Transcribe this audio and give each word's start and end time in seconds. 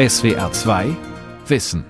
SWR 0.00 0.50
2 0.50 0.96
Wissen. 1.46 1.84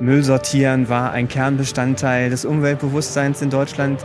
Müll 0.00 0.24
sortieren 0.24 0.88
war 0.88 1.12
ein 1.12 1.28
Kernbestandteil 1.28 2.28
des 2.28 2.44
Umweltbewusstseins 2.44 3.42
in 3.42 3.50
Deutschland. 3.50 4.04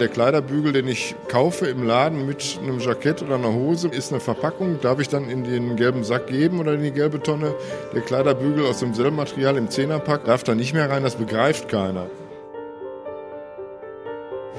Der 0.00 0.08
Kleiderbügel, 0.08 0.72
den 0.72 0.88
ich 0.88 1.14
kaufe 1.28 1.66
im 1.66 1.86
Laden 1.86 2.26
mit 2.26 2.58
einem 2.60 2.80
Jackett 2.80 3.22
oder 3.22 3.36
einer 3.36 3.52
Hose, 3.52 3.86
ist 3.86 4.10
eine 4.10 4.20
Verpackung. 4.20 4.80
Darf 4.80 4.98
ich 4.98 5.08
dann 5.08 5.30
in 5.30 5.44
den 5.44 5.76
gelben 5.76 6.02
Sack 6.02 6.26
geben 6.26 6.58
oder 6.58 6.74
in 6.74 6.82
die 6.82 6.90
gelbe 6.90 7.22
Tonne? 7.22 7.54
Der 7.94 8.02
Kleiderbügel 8.02 8.66
aus 8.66 8.80
demselben 8.80 9.14
Material 9.14 9.56
im 9.56 9.70
Zehnerpack 9.70 10.24
darf 10.24 10.42
da 10.42 10.56
nicht 10.56 10.74
mehr 10.74 10.90
rein, 10.90 11.04
das 11.04 11.14
begreift 11.14 11.68
keiner. 11.68 12.08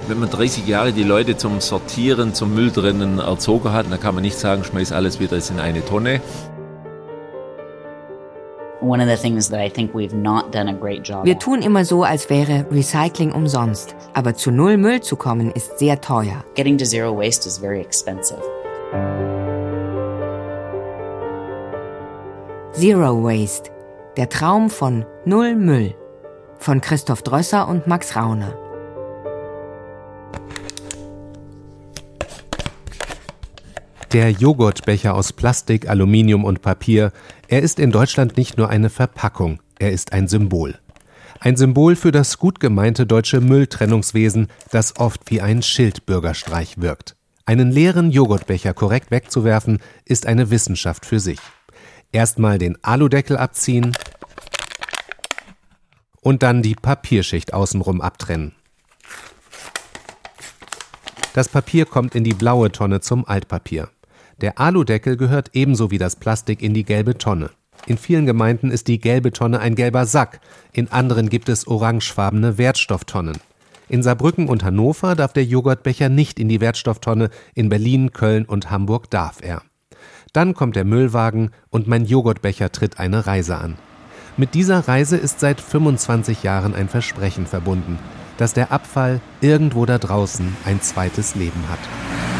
Wenn 0.10 0.20
man 0.20 0.30
30 0.32 0.68
Jahre 0.68 0.92
die 0.92 1.04
Leute 1.04 1.38
zum 1.38 1.62
Sortieren, 1.62 2.34
zum 2.34 2.56
Mülltrennen 2.56 3.20
erzogen 3.20 3.72
hat, 3.72 3.86
dann 3.92 4.00
kann 4.00 4.16
man 4.16 4.24
nicht 4.24 4.40
sagen, 4.40 4.64
schmeiß 4.64 4.92
alles 4.92 5.20
wieder 5.20 5.38
in 5.38 5.60
eine 5.60 5.86
Tonne. 5.86 6.20
Wir 11.24 11.38
tun 11.38 11.62
immer 11.62 11.86
so, 11.86 12.04
als 12.04 12.30
wäre 12.32 12.66
Recycling 12.72 13.32
umsonst. 13.32 13.96
Aber 14.16 14.34
zu 14.34 14.50
Null 14.50 14.78
Müll 14.78 15.02
zu 15.02 15.16
kommen, 15.16 15.52
ist 15.52 15.78
sehr 15.78 16.02
teuer. 16.02 16.44
Getting 16.56 16.80
to 16.80 16.86
zero 16.86 17.16
waste 17.16 17.48
is 17.48 17.60
very 17.60 17.80
expensive. 17.80 18.42
Zero 22.72 23.24
Waste. 23.24 23.70
Der 24.18 24.28
Traum 24.30 24.72
von 24.72 25.06
Null 25.26 25.56
Müll. 25.56 25.94
Von 26.58 26.82
Christoph 26.82 27.22
Drösser 27.22 27.68
und 27.68 27.86
Max 27.86 28.16
Rauner. 28.16 28.69
Der 34.12 34.32
Joghurtbecher 34.32 35.14
aus 35.14 35.34
Plastik, 35.34 35.88
Aluminium 35.88 36.44
und 36.44 36.64
Papier, 36.64 37.12
er 37.48 37.62
ist 37.62 37.78
in 37.78 37.92
Deutschland 37.92 38.38
nicht 38.38 38.58
nur 38.58 38.68
eine 38.68 38.90
Verpackung, 38.90 39.62
er 39.78 39.92
ist 39.92 40.14
ein 40.14 40.28
Symbol. 40.28 40.80
Ein 41.40 41.56
Symbol 41.56 41.96
für 41.96 42.12
das 42.12 42.40
gut 42.40 42.60
gemeinte 42.60 43.06
deutsche 43.06 43.40
Mülltrennungswesen, 43.40 44.48
das 44.72 44.98
oft 44.98 45.30
wie 45.30 45.42
ein 45.42 45.62
Schildbürgerstreich 45.62 46.82
wirkt. 46.82 47.18
Einen 47.46 47.72
leeren 47.72 48.10
Joghurtbecher 48.10 48.74
korrekt 48.74 49.12
wegzuwerfen, 49.12 49.78
ist 50.06 50.26
eine 50.26 50.50
Wissenschaft 50.50 51.06
für 51.06 51.20
sich. 51.20 51.40
Erstmal 52.12 52.58
den 52.58 52.84
Aludeckel 52.84 53.38
abziehen 53.38 53.96
und 56.22 56.42
dann 56.42 56.64
die 56.64 56.74
Papierschicht 56.74 57.54
außenrum 57.54 58.02
abtrennen. 58.02 58.56
Das 61.36 61.48
Papier 61.48 61.86
kommt 61.86 62.16
in 62.16 62.24
die 62.24 62.34
blaue 62.34 62.72
Tonne 62.72 63.02
zum 63.02 63.28
Altpapier. 63.28 63.90
Der 64.42 64.58
Aludeckel 64.58 65.18
gehört 65.18 65.50
ebenso 65.54 65.92
wie 65.92 65.98
das 65.98 66.16
Plastik 66.16 66.62
in 66.62 66.74
die 66.74 66.86
gelbe 66.86 67.18
Tonne. 67.18 67.50
In 67.88 67.98
vielen 67.98 68.26
Gemeinden 68.26 68.72
ist 68.72 68.88
die 68.88 69.00
gelbe 69.00 69.32
Tonne 69.32 69.60
ein 69.60 69.76
gelber 69.76 70.06
Sack, 70.06 70.40
in 70.72 70.92
anderen 70.92 71.30
gibt 71.30 71.50
es 71.50 71.68
orangefarbene 71.68 72.58
Wertstofftonnen. 72.58 73.38
In 73.90 74.04
Saarbrücken 74.04 74.48
und 74.48 74.64
Hannover 74.64 75.16
darf 75.16 75.34
der 75.34 75.44
Joghurtbecher 75.44 76.10
nicht 76.10 76.40
in 76.40 76.48
die 76.48 76.62
Wertstofftonne, 76.62 77.30
in 77.54 77.70
Berlin, 77.70 78.14
Köln 78.14 78.46
und 78.46 78.70
Hamburg 78.70 79.10
darf 79.10 79.40
er. 79.42 79.62
Dann 80.32 80.54
kommt 80.54 80.76
der 80.76 80.86
Müllwagen 80.86 81.50
und 81.70 81.88
mein 81.88 82.06
Joghurtbecher 82.06 82.72
tritt 82.72 83.00
eine 83.00 83.26
Reise 83.26 83.58
an. 83.58 83.78
Mit 84.38 84.54
dieser 84.54 84.88
Reise 84.88 85.18
ist 85.18 85.40
seit 85.40 85.60
25 85.60 86.44
Jahren 86.44 86.76
ein 86.76 86.88
Versprechen 86.88 87.46
verbunden, 87.46 87.98
dass 88.38 88.54
der 88.54 88.72
Abfall 88.72 89.20
irgendwo 89.42 89.86
da 89.86 89.98
draußen 89.98 90.56
ein 90.66 90.82
zweites 90.82 91.36
Leben 91.36 91.64
hat. 91.70 92.39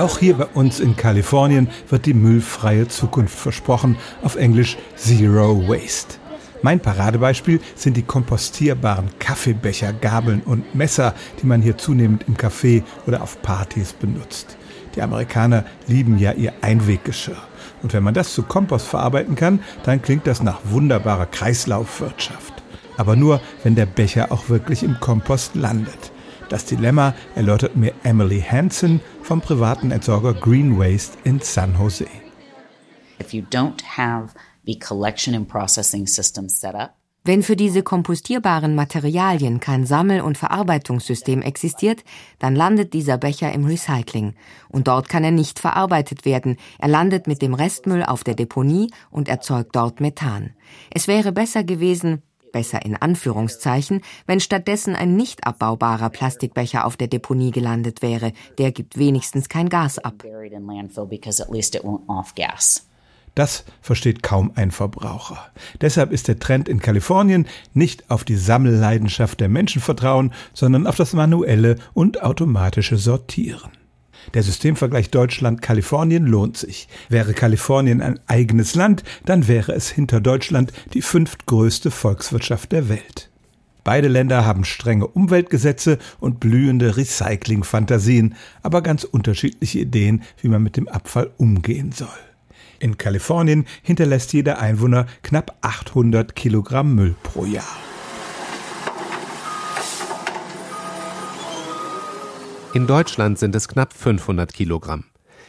Auch 0.00 0.16
hier 0.16 0.38
bei 0.38 0.46
uns 0.46 0.80
in 0.80 0.96
Kalifornien 0.96 1.68
wird 1.90 2.06
die 2.06 2.14
müllfreie 2.14 2.88
Zukunft 2.88 3.38
versprochen, 3.38 3.98
auf 4.22 4.36
Englisch 4.36 4.78
Zero 4.96 5.68
Waste. 5.68 6.14
Mein 6.62 6.80
Paradebeispiel 6.80 7.60
sind 7.74 7.98
die 7.98 8.02
kompostierbaren 8.02 9.10
Kaffeebecher, 9.18 9.92
Gabeln 9.92 10.40
und 10.40 10.74
Messer, 10.74 11.12
die 11.42 11.46
man 11.46 11.60
hier 11.60 11.76
zunehmend 11.76 12.24
im 12.28 12.38
Café 12.38 12.82
oder 13.06 13.22
auf 13.22 13.42
Partys 13.42 13.92
benutzt. 13.92 14.56
Die 14.94 15.02
Amerikaner 15.02 15.66
lieben 15.86 16.18
ja 16.18 16.32
ihr 16.32 16.54
Einweggeschirr. 16.62 17.36
Und 17.82 17.92
wenn 17.92 18.02
man 18.02 18.14
das 18.14 18.32
zu 18.32 18.42
Kompost 18.42 18.86
verarbeiten 18.86 19.34
kann, 19.34 19.60
dann 19.82 20.00
klingt 20.00 20.26
das 20.26 20.42
nach 20.42 20.60
wunderbarer 20.64 21.26
Kreislaufwirtschaft. 21.26 22.54
Aber 22.96 23.16
nur, 23.16 23.42
wenn 23.64 23.74
der 23.74 23.84
Becher 23.84 24.32
auch 24.32 24.48
wirklich 24.48 24.82
im 24.82 24.98
Kompost 24.98 25.56
landet. 25.56 26.10
Das 26.48 26.64
Dilemma 26.64 27.14
erläutert 27.36 27.76
mir 27.76 27.92
Emily 28.02 28.40
Hansen 28.40 29.00
vom 29.30 29.40
privaten 29.40 29.92
Entsorger 29.92 30.34
Green 30.34 30.76
Waste 30.76 31.16
in 31.22 31.38
San 31.40 31.78
Jose. 31.78 32.08
If 33.20 33.32
you 33.32 33.44
don't 33.48 33.80
have 33.96 34.34
the 34.66 34.76
collection 34.76 35.36
and 35.36 35.46
processing 35.46 36.08
system 36.08 36.48
set 36.48 36.74
up, 36.74 36.96
wenn 37.22 37.44
für 37.44 37.54
diese 37.54 37.84
kompostierbaren 37.84 38.74
Materialien 38.74 39.60
kein 39.60 39.86
Sammel- 39.86 40.22
und 40.22 40.36
Verarbeitungssystem 40.36 41.42
existiert, 41.42 42.02
dann 42.40 42.56
landet 42.56 42.92
dieser 42.92 43.18
Becher 43.18 43.52
im 43.52 43.66
Recycling. 43.66 44.34
Und 44.68 44.88
dort 44.88 45.08
kann 45.08 45.22
er 45.22 45.30
nicht 45.30 45.60
verarbeitet 45.60 46.24
werden. 46.24 46.56
Er 46.78 46.88
landet 46.88 47.28
mit 47.28 47.40
dem 47.40 47.54
Restmüll 47.54 48.02
auf 48.02 48.24
der 48.24 48.34
Deponie 48.34 48.90
und 49.10 49.28
erzeugt 49.28 49.76
dort 49.76 50.00
Methan. 50.00 50.54
Es 50.90 51.08
wäre 51.08 51.30
besser 51.30 51.62
gewesen, 51.62 52.22
besser 52.52 52.84
in 52.84 52.96
Anführungszeichen, 52.96 54.02
wenn 54.26 54.40
stattdessen 54.40 54.96
ein 54.96 55.16
nicht 55.16 55.46
abbaubarer 55.46 56.10
Plastikbecher 56.10 56.84
auf 56.84 56.96
der 56.96 57.08
Deponie 57.08 57.50
gelandet 57.50 58.02
wäre. 58.02 58.32
Der 58.58 58.72
gibt 58.72 58.98
wenigstens 58.98 59.48
kein 59.48 59.68
Gas 59.68 59.98
ab. 59.98 60.24
Das 63.34 63.64
versteht 63.80 64.22
kaum 64.22 64.52
ein 64.56 64.70
Verbraucher. 64.70 65.50
Deshalb 65.80 66.12
ist 66.12 66.28
der 66.28 66.38
Trend 66.38 66.68
in 66.68 66.80
Kalifornien 66.80 67.46
nicht 67.74 68.10
auf 68.10 68.24
die 68.24 68.36
Sammelleidenschaft 68.36 69.40
der 69.40 69.48
Menschen 69.48 69.80
vertrauen, 69.80 70.32
sondern 70.52 70.86
auf 70.86 70.96
das 70.96 71.12
manuelle 71.12 71.76
und 71.94 72.22
automatische 72.22 72.96
Sortieren. 72.96 73.70
Der 74.34 74.42
Systemvergleich 74.42 75.10
Deutschland-Kalifornien 75.10 76.26
lohnt 76.26 76.56
sich. 76.56 76.88
Wäre 77.08 77.34
Kalifornien 77.34 78.00
ein 78.00 78.20
eigenes 78.26 78.74
Land, 78.74 79.02
dann 79.24 79.48
wäre 79.48 79.72
es 79.72 79.88
hinter 79.90 80.20
Deutschland 80.20 80.72
die 80.94 81.02
fünftgrößte 81.02 81.90
Volkswirtschaft 81.90 82.72
der 82.72 82.88
Welt. 82.88 83.30
Beide 83.82 84.08
Länder 84.08 84.44
haben 84.44 84.64
strenge 84.64 85.06
Umweltgesetze 85.06 85.98
und 86.20 86.38
blühende 86.38 86.96
Recycling-Fantasien, 86.96 88.34
aber 88.62 88.82
ganz 88.82 89.04
unterschiedliche 89.04 89.80
Ideen, 89.80 90.22
wie 90.40 90.48
man 90.48 90.62
mit 90.62 90.76
dem 90.76 90.86
Abfall 90.86 91.30
umgehen 91.38 91.92
soll. 91.92 92.08
In 92.78 92.98
Kalifornien 92.98 93.66
hinterlässt 93.82 94.32
jeder 94.32 94.60
Einwohner 94.60 95.06
knapp 95.22 95.56
800 95.62 96.34
Kilogramm 96.36 96.94
Müll 96.94 97.14
pro 97.22 97.44
Jahr. 97.44 97.76
In 102.72 102.86
Deutschland 102.86 103.36
sind 103.38 103.54
es 103.56 103.66
knapp 103.66 103.92
500 103.92 104.52
Kilogramm. 104.52 105.04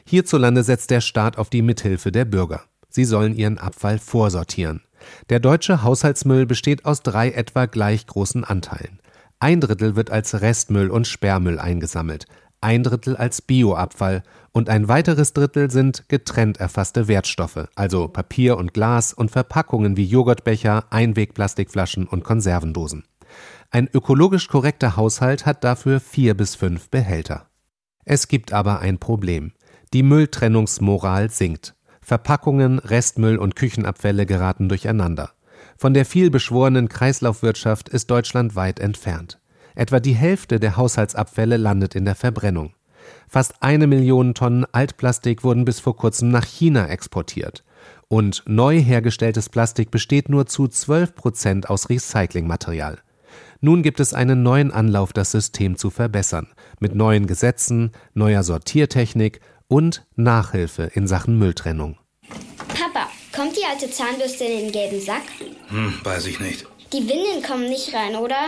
Hierzulande 0.05 0.63
setzt 0.63 0.89
der 0.89 1.01
Staat 1.01 1.37
auf 1.37 1.51
die 1.51 1.61
Mithilfe 1.61 2.11
der 2.11 2.25
Bürger. 2.25 2.63
Sie 2.89 3.05
sollen 3.05 3.35
ihren 3.35 3.59
Abfall 3.59 3.99
vorsortieren. 3.99 4.81
Der 5.29 5.39
deutsche 5.39 5.83
Haushaltsmüll 5.83 6.47
besteht 6.47 6.85
aus 6.85 7.03
drei 7.03 7.29
etwa 7.29 7.67
gleich 7.67 8.07
großen 8.07 8.43
Anteilen. 8.43 8.99
Ein 9.39 9.61
Drittel 9.61 9.95
wird 9.95 10.09
als 10.09 10.41
Restmüll 10.41 10.89
und 10.89 11.07
Sperrmüll 11.07 11.59
eingesammelt, 11.59 12.25
ein 12.63 12.83
Drittel 12.83 13.17
als 13.17 13.41
Bioabfall 13.41 14.21
und 14.51 14.69
ein 14.69 14.88
weiteres 14.88 15.33
Drittel 15.33 15.71
sind 15.71 16.07
getrennt 16.09 16.59
erfasste 16.59 17.07
Wertstoffe, 17.07 17.67
also 17.73 18.07
Papier 18.07 18.55
und 18.57 18.75
Glas 18.75 19.13
und 19.13 19.31
Verpackungen 19.31 19.97
wie 19.97 20.05
Joghurtbecher, 20.05 20.85
Einwegplastikflaschen 20.91 22.07
und 22.07 22.24
Konservendosen. 22.24 23.03
Ein 23.73 23.88
ökologisch 23.94 24.50
korrekter 24.50 24.97
Haushalt 24.97 25.45
hat 25.45 25.63
dafür 25.63 26.01
vier 26.01 26.35
bis 26.35 26.56
fünf 26.56 26.89
Behälter. 26.89 27.47
Es 28.03 28.27
gibt 28.27 28.51
aber 28.51 28.81
ein 28.81 28.97
Problem. 28.97 29.53
Die 29.94 30.03
Mülltrennungsmoral 30.03 31.29
sinkt. 31.29 31.73
Verpackungen, 32.01 32.79
Restmüll 32.79 33.38
und 33.38 33.56
Küchenabfälle 33.56 34.25
geraten 34.25 34.68
durcheinander. 34.68 35.31
Von 35.77 35.94
der 35.94 36.06
vielbeschworenen 36.06 36.89
Kreislaufwirtschaft 36.89 37.88
ist 37.88 38.12
Deutschland 38.12 38.57
weit 38.57 38.81
entfernt. 38.81 39.39
Etwa 39.74 40.01
die 40.01 40.15
Hälfte 40.15 40.59
der 40.59 40.75
Haushaltsabfälle 40.75 41.56
landet 41.56 41.95
in 41.95 42.03
der 42.03 42.15
Verbrennung. 42.15 42.74
Fast 43.29 43.63
eine 43.63 43.88
Million 43.88 44.33
Tonnen 44.33 44.65
Altplastik 44.74 45.45
wurden 45.45 45.63
bis 45.63 45.79
vor 45.79 45.95
kurzem 45.95 46.27
nach 46.27 46.45
China 46.45 46.88
exportiert. 46.88 47.63
Und 48.09 48.44
neu 48.45 48.81
hergestelltes 48.81 49.47
Plastik 49.47 49.91
besteht 49.91 50.27
nur 50.27 50.45
zu 50.45 50.67
12 50.67 51.15
Prozent 51.15 51.69
aus 51.69 51.89
Recyclingmaterial. 51.89 53.00
Nun 53.63 53.84
gibt 53.84 54.00
es 54.00 54.16
einen 54.16 54.42
neuen 54.42 54.72
Anlauf, 54.72 55.13
das 55.13 55.30
System 55.30 55.78
zu 55.78 55.92
verbessern, 55.92 56.48
mit 56.80 56.96
neuen 56.96 57.28
Gesetzen, 57.28 57.92
neuer 58.16 58.42
Sortiertechnik 58.42 59.40
und 59.68 60.04
Nachhilfe 60.16 60.90
in 60.96 61.06
Sachen 61.08 61.38
Mülltrennung. 61.38 62.00
Papa, 62.69 63.08
kommt 63.31 63.56
die 63.56 63.63
alte 63.63 63.92
Zahnbürste 63.92 64.46
in 64.46 64.62
den 64.62 64.72
gelben 64.72 65.00
Sack? 65.00 65.22
Hm, 65.68 65.94
weiß 66.04 66.25
ich 66.25 66.40
nicht. 66.40 66.66
Die 66.92 67.08
Windeln 67.08 67.44
kommen 67.48 67.69
nicht 67.69 67.94
rein, 67.94 68.16
oder? 68.16 68.48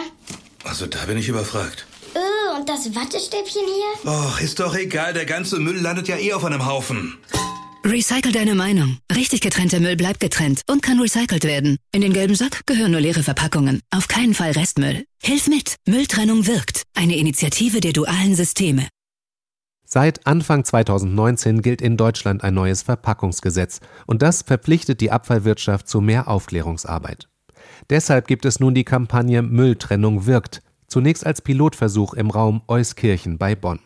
Also 0.64 0.88
da 0.88 1.06
bin 1.06 1.20
ich 1.20 1.30
überfragt. 1.30 1.86
Öh, 2.16 2.58
und 2.58 2.68
das 2.68 2.96
Wattestäbchen 2.96 3.62
hier? 3.66 4.12
Och, 4.12 4.42
ist 4.42 4.60
doch 4.60 4.76
egal, 4.76 5.14
der 5.14 5.26
ganze 5.26 5.60
Müll 5.60 5.80
landet 5.80 6.08
ja 6.08 6.18
eh 6.18 6.34
auf 6.34 6.44
einem 6.44 6.66
Haufen. 6.66 7.20
Recycle 7.86 8.32
deine 8.32 8.56
Meinung. 8.56 9.00
Richtig 9.14 9.42
getrennter 9.42 9.82
Müll 9.82 9.98
bleibt 9.98 10.22
getrennt 10.22 10.62
und 10.72 10.82
kann 10.82 11.02
recycelt 11.02 11.44
werden. 11.44 11.76
In 11.92 12.00
den 12.00 12.14
gelben 12.14 12.34
Sack 12.34 12.66
gehören 12.66 12.92
nur 12.92 13.02
leere 13.02 13.24
Verpackungen. 13.24 13.82
Auf 13.92 14.08
keinen 14.08 14.34
Fall 14.34 14.52
Restmüll. 14.52 15.04
Hilf 15.22 15.50
mit. 15.50 15.76
Mülltrennung 15.86 16.48
wirkt. 16.48 16.84
Eine 16.94 17.18
Initiative 17.18 17.82
der 17.82 17.92
dualen 17.92 18.36
Systeme. 18.36 18.88
Seit 19.86 20.26
Anfang 20.26 20.64
2019 20.64 21.62
gilt 21.62 21.82
in 21.82 21.98
Deutschland 21.98 22.44
ein 22.46 22.54
neues 22.54 22.84
Verpackungsgesetz 22.84 23.82
und 24.08 24.22
das 24.22 24.44
verpflichtet 24.44 25.02
die 25.02 25.12
Abfallwirtschaft 25.12 25.90
zu 25.90 26.00
mehr 26.00 26.30
Aufklärungsarbeit. 26.30 27.28
Deshalb 27.90 28.28
gibt 28.28 28.46
es 28.46 28.62
nun 28.62 28.74
die 28.74 28.86
Kampagne 28.86 29.42
Mülltrennung 29.42 30.26
wirkt, 30.26 30.64
zunächst 30.88 31.26
als 31.26 31.42
Pilotversuch 31.42 32.14
im 32.14 32.32
Raum 32.32 32.62
Euskirchen 32.70 33.38
bei 33.38 33.56
Bonn. 33.56 33.80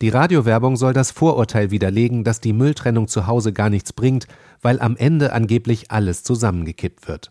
Die 0.00 0.08
Radiowerbung 0.08 0.76
soll 0.76 0.92
das 0.92 1.10
Vorurteil 1.10 1.70
widerlegen, 1.70 2.24
dass 2.24 2.40
die 2.40 2.52
Mülltrennung 2.52 3.08
zu 3.08 3.26
Hause 3.26 3.52
gar 3.52 3.70
nichts 3.70 3.92
bringt, 3.92 4.26
weil 4.62 4.80
am 4.80 4.96
Ende 4.96 5.32
angeblich 5.32 5.90
alles 5.90 6.22
zusammengekippt 6.22 7.06
wird. 7.08 7.30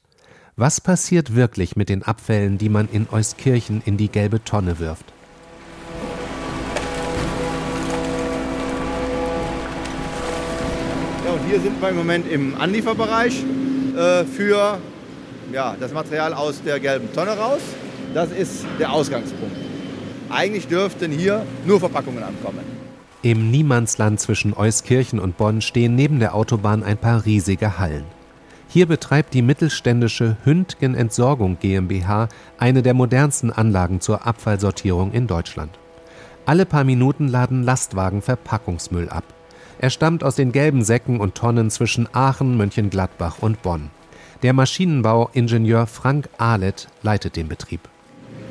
Was 0.56 0.80
passiert 0.80 1.36
wirklich 1.36 1.76
mit 1.76 1.90
den 1.90 2.04
Abfällen, 2.04 2.60
die 2.60 2.70
man 2.70 2.88
in 2.88 3.08
Euskirchen 3.12 3.82
in 3.86 3.98
die 3.98 4.08
gelbe 4.08 4.44
Tonne 4.44 4.78
wirft? 4.78 5.06
Ja, 11.26 11.32
und 11.32 11.50
hier 11.50 11.60
sind 11.60 11.82
wir 11.82 11.90
im 11.90 11.96
Moment 11.96 12.32
im 12.32 12.56
Anlieferbereich 12.60 13.44
äh, 13.98 14.26
für 14.26 14.78
ja, 15.52 15.76
das 15.80 15.92
Material 15.92 16.34
aus 16.34 16.62
der 16.62 16.80
gelben 16.80 17.12
Tonne 17.14 17.32
raus. 17.32 17.62
Das 18.14 18.32
ist 18.32 18.64
der 18.80 18.94
Ausgangspunkt. 18.94 19.73
Eigentlich 20.34 20.68
dürften 20.68 21.12
hier 21.12 21.46
nur 21.66 21.80
Verpackungen 21.80 22.24
ankommen. 22.24 22.62
Im 23.22 23.52
Niemandsland 23.52 24.20
zwischen 24.20 24.54
Euskirchen 24.54 25.20
und 25.20 25.38
Bonn 25.38 25.62
stehen 25.62 25.96
neben 25.96 26.20
der 26.20 26.34
Autobahn 26.34 26.84
ein 26.84 26.98
paar 26.98 27.24
riesige 27.26 27.78
Hallen. 27.78 28.06
Hier 28.68 28.88
betreibt 28.88 29.36
die 29.36 29.44
mittelständische 29.44 30.36
Hündgen 30.44 30.96
Entsorgung 30.96 31.60
GmbH 31.60 32.30
eine 32.58 32.82
der 32.82 32.96
modernsten 32.96 33.52
Anlagen 33.52 34.02
zur 34.02 34.26
Abfallsortierung 34.26 35.12
in 35.12 35.28
Deutschland. 35.28 35.78
Alle 36.46 36.66
paar 36.66 36.84
Minuten 36.84 37.28
laden 37.28 37.62
Lastwagen 37.62 38.24
Verpackungsmüll 38.24 39.10
ab. 39.10 39.24
Er 39.78 39.92
stammt 39.92 40.24
aus 40.24 40.36
den 40.36 40.52
gelben 40.52 40.84
Säcken 40.84 41.20
und 41.20 41.36
Tonnen 41.36 41.70
zwischen 41.70 42.10
Aachen, 42.14 42.58
Mönchengladbach 42.58 43.38
und 43.40 43.62
Bonn. 43.62 43.92
Der 44.42 44.54
Maschinenbauingenieur 44.54 45.86
Frank 45.86 46.28
Ahlet 46.38 46.88
leitet 47.04 47.36
den 47.36 47.48
Betrieb. 47.48 47.93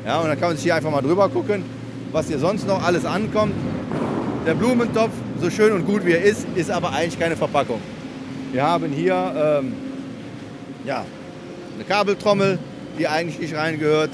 Ja, 0.04 0.20
und 0.20 0.28
dann 0.28 0.38
kann 0.38 0.48
man 0.48 0.56
sich 0.56 0.64
hier 0.64 0.74
einfach 0.74 0.90
mal 0.90 1.00
drüber 1.00 1.28
gucken, 1.28 1.62
was 2.10 2.26
hier 2.26 2.38
sonst 2.38 2.66
noch 2.66 2.82
alles 2.82 3.04
ankommt. 3.04 3.54
Der 4.46 4.54
Blumentopf, 4.54 5.12
so 5.40 5.48
schön 5.48 5.72
und 5.72 5.86
gut 5.86 6.04
wie 6.04 6.12
er 6.12 6.22
ist, 6.22 6.46
ist 6.56 6.70
aber 6.70 6.90
eigentlich 6.90 7.18
keine 7.18 7.36
Verpackung. 7.36 7.80
Wir 8.50 8.64
haben 8.64 8.90
hier 8.92 9.60
ähm, 9.62 9.72
ja, 10.84 11.04
eine 11.76 11.84
Kabeltrommel, 11.84 12.58
die 12.98 13.06
eigentlich 13.06 13.38
nicht 13.38 13.54
reingehört. 13.54 14.10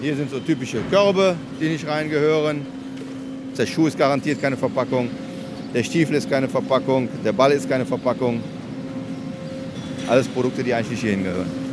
Hier 0.00 0.16
sind 0.16 0.30
so 0.30 0.40
typische 0.40 0.78
Körbe, 0.90 1.36
die 1.60 1.68
nicht 1.68 1.86
reingehören. 1.86 2.66
Der 3.56 3.66
Schuh 3.66 3.86
ist 3.86 3.98
garantiert 3.98 4.40
keine 4.40 4.56
Verpackung. 4.56 5.10
Der 5.74 5.82
Stiefel 5.82 6.16
ist 6.16 6.30
keine 6.30 6.48
Verpackung. 6.48 7.08
Der 7.24 7.32
Ball 7.32 7.52
ist 7.52 7.68
keine 7.68 7.84
Verpackung. 7.84 8.42
Alles 10.08 10.28
Produkte, 10.28 10.64
die 10.64 10.72
eigentlich 10.72 10.90
nicht 10.92 11.00
hierhin 11.00 11.24
gehören. 11.24 11.65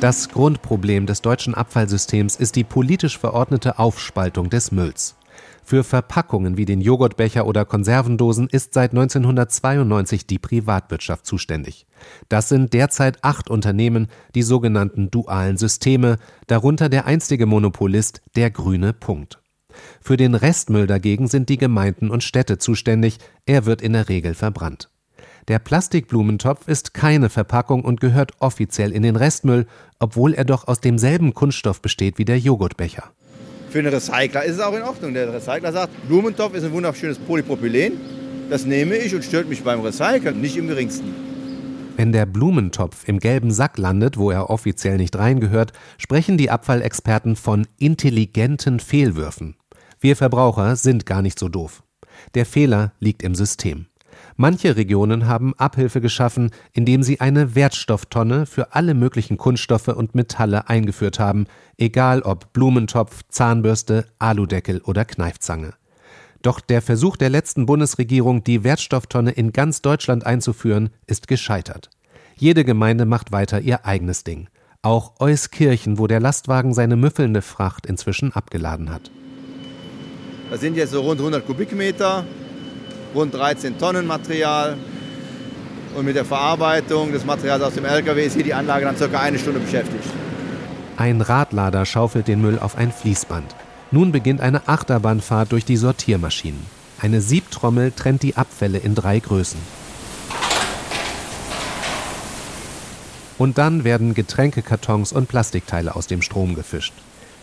Das 0.00 0.30
Grundproblem 0.30 1.04
des 1.04 1.20
deutschen 1.20 1.54
Abfallsystems 1.54 2.36
ist 2.36 2.56
die 2.56 2.64
politisch 2.64 3.18
verordnete 3.18 3.78
Aufspaltung 3.78 4.48
des 4.48 4.72
Mülls. 4.72 5.14
Für 5.62 5.84
Verpackungen 5.84 6.56
wie 6.56 6.64
den 6.64 6.80
Joghurtbecher 6.80 7.46
oder 7.46 7.66
Konservendosen 7.66 8.48
ist 8.48 8.72
seit 8.72 8.92
1992 8.92 10.26
die 10.26 10.38
Privatwirtschaft 10.38 11.26
zuständig. 11.26 11.86
Das 12.30 12.48
sind 12.48 12.72
derzeit 12.72 13.22
acht 13.22 13.50
Unternehmen, 13.50 14.08
die 14.34 14.42
sogenannten 14.42 15.10
dualen 15.10 15.58
Systeme, 15.58 16.16
darunter 16.46 16.88
der 16.88 17.04
einstige 17.04 17.44
Monopolist 17.44 18.22
der 18.36 18.50
Grüne 18.50 18.94
Punkt. 18.94 19.42
Für 20.00 20.16
den 20.16 20.34
Restmüll 20.34 20.86
dagegen 20.86 21.28
sind 21.28 21.50
die 21.50 21.58
Gemeinden 21.58 22.10
und 22.10 22.24
Städte 22.24 22.56
zuständig, 22.56 23.18
er 23.44 23.66
wird 23.66 23.82
in 23.82 23.92
der 23.92 24.08
Regel 24.08 24.32
verbrannt. 24.32 24.88
Der 25.50 25.58
Plastikblumentopf 25.58 26.68
ist 26.68 26.94
keine 26.94 27.28
Verpackung 27.28 27.84
und 27.84 28.00
gehört 28.00 28.34
offiziell 28.38 28.92
in 28.92 29.02
den 29.02 29.16
Restmüll, 29.16 29.66
obwohl 29.98 30.32
er 30.32 30.44
doch 30.44 30.68
aus 30.68 30.80
demselben 30.80 31.34
Kunststoff 31.34 31.82
besteht 31.82 32.18
wie 32.18 32.24
der 32.24 32.38
Joghurtbecher. 32.38 33.10
Für 33.68 33.80
einen 33.80 33.92
Recycler 33.92 34.44
ist 34.44 34.54
es 34.54 34.60
auch 34.60 34.76
in 34.76 34.82
Ordnung. 34.82 35.12
Der 35.12 35.34
Recycler 35.34 35.72
sagt, 35.72 36.06
Blumentopf 36.06 36.54
ist 36.54 36.62
ein 36.62 36.70
wunderschönes 36.70 37.18
Polypropylen. 37.18 37.94
Das 38.48 38.64
nehme 38.64 38.94
ich 38.94 39.12
und 39.12 39.24
stört 39.24 39.48
mich 39.48 39.64
beim 39.64 39.80
Recyceln 39.80 40.40
nicht 40.40 40.56
im 40.56 40.68
geringsten. 40.68 41.12
Wenn 41.96 42.12
der 42.12 42.26
Blumentopf 42.26 43.08
im 43.08 43.18
gelben 43.18 43.50
Sack 43.50 43.76
landet, 43.76 44.18
wo 44.18 44.30
er 44.30 44.50
offiziell 44.50 44.98
nicht 44.98 45.18
reingehört, 45.18 45.72
sprechen 45.98 46.38
die 46.38 46.50
Abfallexperten 46.50 47.34
von 47.34 47.66
intelligenten 47.76 48.78
Fehlwürfen. 48.78 49.56
Wir 49.98 50.14
Verbraucher 50.14 50.76
sind 50.76 51.06
gar 51.06 51.22
nicht 51.22 51.40
so 51.40 51.48
doof. 51.48 51.82
Der 52.36 52.46
Fehler 52.46 52.92
liegt 53.00 53.24
im 53.24 53.34
System. 53.34 53.86
Manche 54.36 54.76
Regionen 54.76 55.26
haben 55.26 55.54
Abhilfe 55.58 56.00
geschaffen, 56.00 56.50
indem 56.72 57.02
sie 57.02 57.20
eine 57.20 57.54
Wertstofftonne 57.54 58.46
für 58.46 58.74
alle 58.74 58.94
möglichen 58.94 59.36
Kunststoffe 59.36 59.88
und 59.88 60.14
Metalle 60.14 60.68
eingeführt 60.68 61.18
haben, 61.18 61.46
egal 61.76 62.22
ob 62.22 62.52
Blumentopf, 62.52 63.22
Zahnbürste, 63.28 64.06
Aludeckel 64.18 64.80
oder 64.82 65.04
Kneifzange. 65.04 65.74
Doch 66.42 66.60
der 66.60 66.80
Versuch 66.80 67.16
der 67.16 67.28
letzten 67.28 67.66
Bundesregierung, 67.66 68.42
die 68.44 68.64
Wertstofftonne 68.64 69.32
in 69.32 69.52
ganz 69.52 69.82
Deutschland 69.82 70.24
einzuführen, 70.24 70.90
ist 71.06 71.28
gescheitert. 71.28 71.90
Jede 72.36 72.64
Gemeinde 72.64 73.04
macht 73.04 73.32
weiter 73.32 73.60
ihr 73.60 73.84
eigenes 73.84 74.24
Ding. 74.24 74.48
Auch 74.80 75.20
Euskirchen, 75.20 75.98
wo 75.98 76.06
der 76.06 76.20
Lastwagen 76.20 76.72
seine 76.72 76.96
müffelnde 76.96 77.42
Fracht 77.42 77.84
inzwischen 77.84 78.32
abgeladen 78.32 78.90
hat. 78.90 79.10
Das 80.50 80.60
sind 80.60 80.76
jetzt 80.76 80.92
so 80.92 81.02
rund 81.02 81.20
100 81.20 81.46
Kubikmeter 81.46 82.24
rund 83.14 83.34
13 83.34 83.78
Tonnen 83.78 84.06
Material. 84.06 84.76
Und 85.96 86.04
mit 86.04 86.16
der 86.16 86.24
Verarbeitung 86.24 87.12
des 87.12 87.24
Materials 87.24 87.62
aus 87.62 87.74
dem 87.74 87.84
LKW 87.84 88.24
ist 88.24 88.34
hier 88.34 88.44
die 88.44 88.54
Anlage 88.54 88.84
dann 88.84 88.96
circa 88.96 89.20
eine 89.20 89.38
Stunde 89.38 89.60
beschäftigt. 89.60 90.04
Ein 90.96 91.20
Radlader 91.20 91.84
schaufelt 91.86 92.28
den 92.28 92.40
Müll 92.40 92.58
auf 92.58 92.76
ein 92.76 92.92
Fließband. 92.92 93.56
Nun 93.90 94.12
beginnt 94.12 94.40
eine 94.40 94.68
Achterbahnfahrt 94.68 95.50
durch 95.50 95.64
die 95.64 95.76
Sortiermaschinen. 95.76 96.64
Eine 97.00 97.20
Siebtrommel 97.20 97.92
trennt 97.92 98.22
die 98.22 98.36
Abfälle 98.36 98.78
in 98.78 98.94
drei 98.94 99.18
Größen. 99.18 99.58
Und 103.38 103.56
dann 103.56 103.84
werden 103.84 104.12
Getränkekartons 104.12 105.12
und 105.12 105.26
Plastikteile 105.26 105.96
aus 105.96 106.06
dem 106.06 106.20
Strom 106.20 106.54
gefischt. 106.54 106.92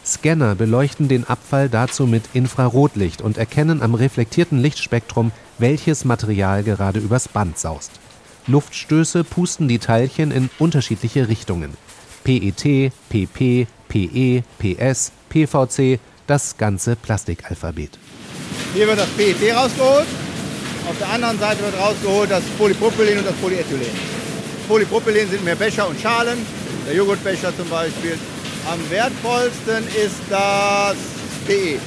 Scanner 0.06 0.56
beleuchten 0.56 1.08
den 1.08 1.28
Abfall 1.28 1.68
dazu 1.70 2.06
mit 2.06 2.24
Infrarotlicht 2.34 3.22
und 3.22 3.38
erkennen 3.38 3.82
am 3.82 3.96
reflektierten 3.96 4.60
Lichtspektrum, 4.60 5.32
welches 5.60 6.06
Material 6.06 6.64
gerade 6.64 7.00
übers 7.00 7.28
Band 7.28 7.58
saust. 7.58 7.92
Luftstöße 8.48 9.24
pusten 9.24 9.68
die 9.68 9.80
Teilchen 9.80 10.32
in 10.32 10.50
unterschiedliche 10.60 11.28
Richtungen. 11.28 11.74
PET, 12.24 12.92
PP, 13.10 13.68
PE, 13.88 14.44
PS, 14.60 15.12
PVC, 15.30 16.00
das 16.28 16.58
ganze 16.58 16.96
Plastikalphabet. 16.96 17.98
Hier 18.74 18.88
wird 18.88 19.00
das 19.00 19.10
PET 19.10 19.56
rausgeholt. 19.56 20.08
Auf 20.90 20.98
der 21.00 21.10
anderen 21.10 21.38
Seite 21.40 21.62
wird 21.64 21.78
rausgeholt 21.78 22.32
das 22.32 22.44
Polypropylen 22.58 23.20
und 23.20 23.26
das 23.26 23.36
Polyethylen. 23.36 23.88
Polypropylen 24.68 25.30
sind 25.30 25.44
mehr 25.44 25.56
Becher 25.56 25.88
und 25.88 26.00
Schalen, 26.00 26.38
der 26.88 26.96
Joghurtbecher 26.96 27.56
zum 27.56 27.70
Beispiel. 27.70 28.18
Am 28.70 28.80
wertvollsten 28.90 29.86
ist 29.88 30.20
das 30.30 30.96
PE. 31.46 31.80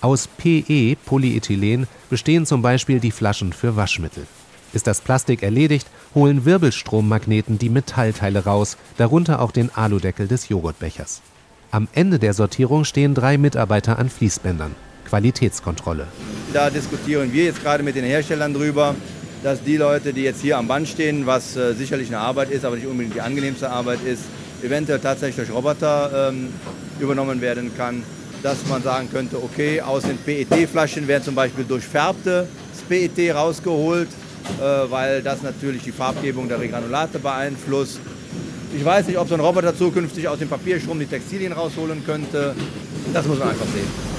Aus 0.00 0.28
PE, 0.28 0.96
Polyethylen, 1.04 1.86
bestehen 2.10 2.44
zum 2.44 2.60
Beispiel 2.60 3.00
die 3.00 3.12
Flaschen 3.12 3.52
für 3.52 3.76
Waschmittel. 3.76 4.26
Ist 4.72 4.86
das 4.86 5.00
Plastik 5.00 5.42
erledigt, 5.42 5.86
holen 6.14 6.44
Wirbelstrommagneten 6.44 7.58
die 7.58 7.70
Metallteile 7.70 8.44
raus, 8.44 8.76
darunter 8.98 9.40
auch 9.40 9.50
den 9.50 9.70
Aludeckel 9.74 10.28
des 10.28 10.48
Joghurtbechers. 10.48 11.22
Am 11.70 11.88
Ende 11.92 12.18
der 12.18 12.34
Sortierung 12.34 12.84
stehen 12.84 13.14
drei 13.14 13.38
Mitarbeiter 13.38 13.98
an 13.98 14.10
Fließbändern. 14.10 14.74
Qualitätskontrolle. 15.08 16.06
Da 16.52 16.70
diskutieren 16.70 17.32
wir 17.32 17.44
jetzt 17.44 17.62
gerade 17.62 17.82
mit 17.82 17.96
den 17.96 18.04
Herstellern 18.04 18.54
drüber, 18.54 18.94
dass 19.42 19.62
die 19.62 19.76
Leute, 19.76 20.12
die 20.12 20.22
jetzt 20.22 20.40
hier 20.40 20.58
am 20.58 20.68
Band 20.68 20.88
stehen, 20.88 21.26
was 21.26 21.56
äh, 21.56 21.74
sicherlich 21.74 22.08
eine 22.08 22.18
Arbeit 22.18 22.50
ist, 22.50 22.64
aber 22.64 22.76
nicht 22.76 22.86
unbedingt 22.86 23.14
die 23.14 23.20
angenehmste 23.20 23.70
Arbeit 23.70 24.00
ist, 24.04 24.22
eventuell 24.62 25.00
tatsächlich 25.00 25.36
durch 25.36 25.56
Roboter 25.56 26.30
ähm, 26.30 26.48
übernommen 27.00 27.40
werden 27.40 27.70
kann. 27.76 28.04
Dass 28.42 28.66
man 28.68 28.82
sagen 28.82 29.08
könnte, 29.12 29.36
okay, 29.36 29.80
aus 29.80 30.04
den 30.04 30.16
PET-Flaschen 30.16 31.06
werden 31.06 31.24
zum 31.24 31.34
Beispiel 31.34 31.64
durchfärbte 31.64 32.48
PET 32.90 33.32
rausgeholt, 33.32 34.08
äh, 34.58 34.90
weil 34.90 35.22
das 35.22 35.42
natürlich 35.42 35.84
die 35.84 35.92
Farbgebung 35.92 36.48
der 36.48 36.58
Regranulate 36.58 37.20
beeinflusst. 37.20 38.00
Ich 38.76 38.84
weiß 38.84 39.06
nicht, 39.06 39.16
ob 39.16 39.28
so 39.28 39.34
ein 39.34 39.40
Roboter 39.40 39.76
zukünftig 39.76 40.26
aus 40.26 40.40
dem 40.40 40.48
Papierstrom 40.48 40.98
die 40.98 41.06
Textilien 41.06 41.52
rausholen 41.52 42.04
könnte. 42.04 42.54
Das 43.12 43.26
muss 43.26 43.38
man 43.38 43.50
einfach 43.50 43.66
sehen. 43.66 44.10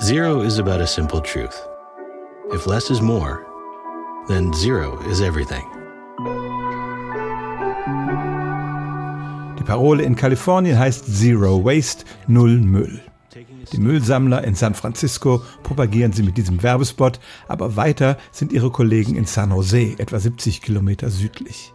Zero 0.00 0.42
is 0.42 0.58
about 0.58 0.80
a 0.80 0.86
simple 0.86 1.20
truth. 1.20 1.73
If 2.52 2.66
less 2.66 2.90
is 2.90 3.00
more, 3.00 3.40
then 4.28 4.52
zero 4.52 5.00
is 5.10 5.20
everything. 5.22 5.64
Die 9.58 9.64
Parole 9.64 10.02
in 10.02 10.14
Kalifornien 10.14 10.78
heißt 10.78 11.06
Zero 11.06 11.64
Waste, 11.64 12.04
Null 12.26 12.58
Müll. 12.58 13.00
Die 13.72 13.78
Müllsammler 13.78 14.44
in 14.44 14.54
San 14.54 14.74
Francisco 14.74 15.42
propagieren 15.62 16.12
sie 16.12 16.22
mit 16.22 16.36
diesem 16.36 16.62
Werbespot, 16.62 17.18
aber 17.48 17.76
weiter 17.76 18.18
sind 18.30 18.52
ihre 18.52 18.70
Kollegen 18.70 19.16
in 19.16 19.24
San 19.24 19.50
Jose, 19.50 19.94
etwa 19.96 20.20
70 20.20 20.60
Kilometer 20.60 21.08
südlich. 21.08 21.72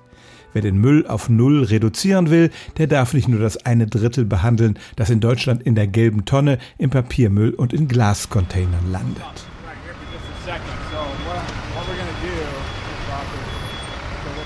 Wer 0.53 0.61
den 0.61 0.77
Müll 0.77 1.07
auf 1.07 1.29
Null 1.29 1.63
reduzieren 1.63 2.29
will, 2.29 2.51
der 2.77 2.85
darf 2.85 3.13
nicht 3.13 3.27
nur 3.27 3.39
das 3.39 3.65
eine 3.65 3.87
Drittel 3.87 4.23
behandeln, 4.23 4.77
das 4.95 5.09
in 5.09 5.19
Deutschland 5.19 5.63
in 5.63 5.73
der 5.73 5.87
gelben 5.87 6.25
Tonne, 6.25 6.59
im 6.77 6.91
Papiermüll 6.91 7.55
und 7.55 7.73
in 7.73 7.87
Glascontainern 7.87 8.91
landet. 8.91 9.48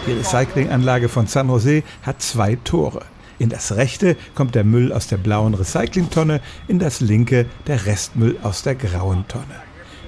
Die 0.06 0.12
Recyclinganlage 0.12 1.08
von 1.08 1.28
San 1.28 1.48
Jose 1.48 1.84
hat 2.02 2.22
zwei 2.22 2.58
Tore. 2.64 3.06
In 3.40 3.50
das 3.50 3.76
rechte 3.76 4.18
kommt 4.36 4.54
der 4.54 4.64
Müll 4.64 4.92
aus 4.92 5.08
der 5.08 5.18
blauen 5.18 5.54
Recyclingtonne, 5.54 6.42
in 6.68 6.80
das 6.80 7.00
linke 7.00 7.46
der 7.68 7.86
Restmüll 7.86 8.38
aus 8.44 8.64
der 8.64 8.76
grauen 8.76 9.26
Tonne. 9.28 9.62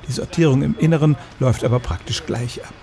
Die 0.07 0.11
Sortierung 0.11 0.61
im 0.63 0.75
Inneren 0.77 1.15
läuft 1.39 1.63
aber 1.63 1.79
praktisch 1.79 2.25
gleich 2.25 2.63
ab. 2.63 2.73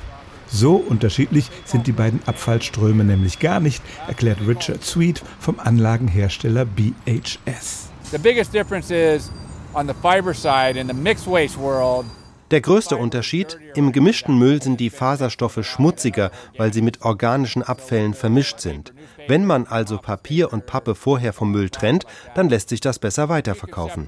So 0.48 0.76
unterschiedlich 0.76 1.50
sind 1.64 1.86
die 1.86 1.92
beiden 1.92 2.20
Abfallströme 2.26 3.04
nämlich 3.04 3.38
gar 3.38 3.60
nicht, 3.60 3.82
erklärt 4.08 4.38
Richard 4.46 4.84
Sweet 4.84 5.22
vom 5.38 5.58
Anlagenhersteller 5.60 6.64
BHS. 6.64 7.90
The 8.10 8.18
biggest 8.18 8.52
difference 8.52 8.90
is 8.90 9.30
on 9.74 9.86
the 9.86 9.94
fiber 9.94 10.34
side 10.34 10.78
in 10.78 10.88
the 10.88 10.94
mixed 10.94 11.26
waste 11.26 11.58
world. 11.58 12.04
Der 12.52 12.60
größte 12.60 12.98
Unterschied, 12.98 13.58
im 13.76 13.92
gemischten 13.92 14.38
Müll 14.38 14.62
sind 14.62 14.78
die 14.78 14.90
Faserstoffe 14.90 15.60
schmutziger, 15.62 16.30
weil 16.58 16.70
sie 16.70 16.82
mit 16.82 17.00
organischen 17.00 17.62
Abfällen 17.62 18.12
vermischt 18.12 18.60
sind. 18.60 18.92
Wenn 19.26 19.46
man 19.46 19.64
also 19.64 19.96
Papier 19.96 20.52
und 20.52 20.66
Pappe 20.66 20.94
vorher 20.94 21.32
vom 21.32 21.50
Müll 21.50 21.70
trennt, 21.70 22.04
dann 22.34 22.50
lässt 22.50 22.68
sich 22.68 22.82
das 22.82 22.98
besser 22.98 23.30
weiterverkaufen. 23.30 24.06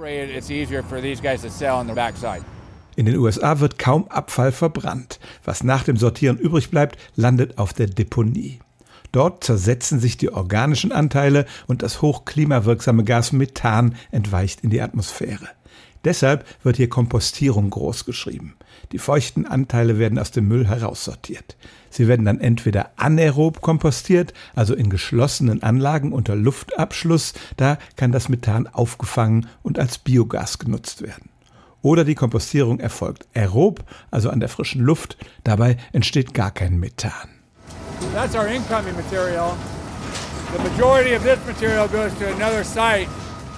In 2.96 3.06
den 3.06 3.16
USA 3.16 3.60
wird 3.60 3.78
kaum 3.78 4.08
Abfall 4.08 4.52
verbrannt. 4.52 5.20
Was 5.42 5.64
nach 5.64 5.84
dem 5.84 5.96
Sortieren 5.96 6.36
übrig 6.36 6.70
bleibt, 6.70 6.98
landet 7.16 7.56
auf 7.56 7.72
der 7.72 7.86
Deponie. 7.86 8.60
Dort 9.10 9.42
zersetzen 9.42 10.00
sich 10.00 10.18
die 10.18 10.30
organischen 10.30 10.92
Anteile 10.92 11.46
und 11.66 11.82
das 11.82 12.02
hochklimawirksame 12.02 13.04
Gas 13.04 13.32
Methan 13.32 13.94
entweicht 14.10 14.60
in 14.60 14.68
die 14.68 14.82
Atmosphäre. 14.82 15.48
Deshalb 16.04 16.44
wird 16.62 16.76
hier 16.76 16.88
Kompostierung 16.88 17.70
groß 17.70 18.04
geschrieben. 18.04 18.56
Die 18.92 18.98
feuchten 18.98 19.46
Anteile 19.46 19.98
werden 19.98 20.18
aus 20.18 20.30
dem 20.30 20.48
Müll 20.48 20.66
heraussortiert. 20.66 21.56
Sie 21.90 22.08
werden 22.08 22.26
dann 22.26 22.40
entweder 22.40 22.90
anaerob 22.96 23.60
kompostiert, 23.60 24.34
also 24.54 24.74
in 24.74 24.90
geschlossenen 24.90 25.62
Anlagen 25.62 26.12
unter 26.12 26.36
Luftabschluss, 26.36 27.34
da 27.56 27.78
kann 27.96 28.12
das 28.12 28.28
Methan 28.28 28.66
aufgefangen 28.66 29.46
und 29.62 29.78
als 29.78 29.98
Biogas 29.98 30.58
genutzt 30.58 31.02
werden. 31.02 31.30
Oder 31.82 32.04
die 32.04 32.14
Kompostierung 32.14 32.80
erfolgt 32.80 33.26
aerob, 33.34 33.84
also 34.10 34.30
an 34.30 34.40
der 34.40 34.48
frischen 34.48 34.82
Luft, 34.82 35.16
dabei 35.44 35.76
entsteht 35.92 36.34
gar 36.34 36.50
kein 36.50 36.78
Methan. 36.80 37.28
That's 38.12 38.34
our 38.34 38.46
incoming 38.46 38.94
material. 38.96 39.56
The 40.52 40.62
majority 40.70 41.14
of 41.14 41.22
this 41.22 41.38
material 41.46 41.88
goes 41.88 42.12
to 42.18 42.26
another 42.26 42.64
site 42.64 43.08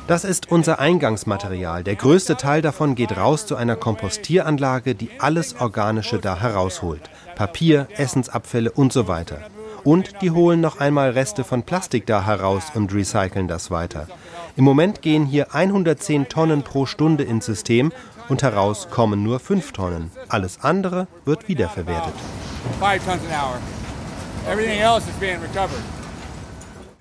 das 0.07 0.25
ist 0.25 0.51
unser 0.51 0.79
Eingangsmaterial. 0.79 1.83
Der 1.83 1.97
größte 1.97 2.37
Teil 2.37 2.63
davon 2.63 2.95
geht 2.95 3.17
raus 3.17 3.47
zu 3.47 3.57
einer 3.57 3.77
Kompostieranlage, 3.77 4.95
die 4.95 5.11
alles 5.19 5.61
Organische 5.61 6.19
da 6.19 6.41
herausholt. 6.41 7.03
Papier, 7.35 7.89
Essensabfälle 7.97 8.71
und 8.71 8.93
so 8.93 9.09
weiter. 9.09 9.41
Und 9.85 10.23
die 10.23 10.31
holen 10.31 10.61
noch 10.61 10.81
einmal 10.81 11.11
Reste 11.11 11.45
von 11.45 11.63
Plastik 11.63 12.07
da 12.07 12.25
heraus 12.25 12.65
und 12.75 12.93
recyceln 12.93 13.49
das 13.49 13.71
weiter. 13.71 14.07
Im 14.57 14.65
Moment 14.65 15.03
gehen 15.03 15.27
hier 15.27 15.55
110 15.55 16.29
Tonnen 16.29 16.63
pro 16.63 16.87
Stunde 16.87 17.25
ins 17.25 17.47
System 17.47 17.93
und 18.29 18.43
heraus 18.43 18.89
kommen 18.91 19.23
nur 19.23 19.39
5 19.39 19.73
Tonnen. 19.73 20.11
Alles 20.29 20.59
andere 20.63 21.07
wird 21.25 21.49
wiederverwertet. 21.49 22.15
Everything 24.49 24.79
else 24.79 25.09
is 25.09 25.17
being 25.17 25.41
recovered. 25.41 25.83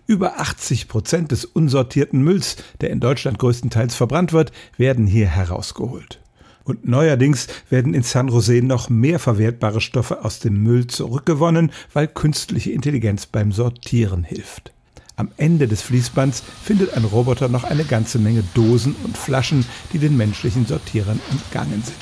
Über 0.07 0.39
80 0.39 0.87
Prozent 0.87 1.31
des 1.31 1.45
unsortierten 1.45 2.21
Mülls, 2.21 2.57
der 2.79 2.91
in 2.91 2.99
Deutschland 2.99 3.39
größtenteils 3.39 3.95
verbrannt 3.95 4.33
wird, 4.33 4.51
werden 4.77 5.07
hier 5.07 5.27
herausgeholt. 5.27 6.19
Und 6.63 6.87
neuerdings 6.87 7.47
werden 7.69 7.93
in 7.95 8.03
San 8.03 8.27
Jose 8.27 8.61
noch 8.61 8.89
mehr 8.89 9.17
verwertbare 9.17 9.81
Stoffe 9.81 10.23
aus 10.23 10.39
dem 10.39 10.61
Müll 10.61 10.85
zurückgewonnen, 10.87 11.71
weil 11.93 12.07
künstliche 12.07 12.71
Intelligenz 12.71 13.25
beim 13.25 13.51
Sortieren 13.51 14.23
hilft. 14.23 14.71
Am 15.15 15.31
Ende 15.37 15.67
des 15.67 15.81
Fließbands 15.81 16.43
findet 16.63 16.93
ein 16.93 17.05
Roboter 17.05 17.47
noch 17.47 17.63
eine 17.63 17.85
ganze 17.85 18.19
Menge 18.19 18.43
Dosen 18.53 18.95
und 19.03 19.17
Flaschen, 19.17 19.65
die 19.93 19.99
den 19.99 20.17
menschlichen 20.17 20.67
Sortierern 20.67 21.19
entgangen 21.31 21.81
sind. 21.83 21.97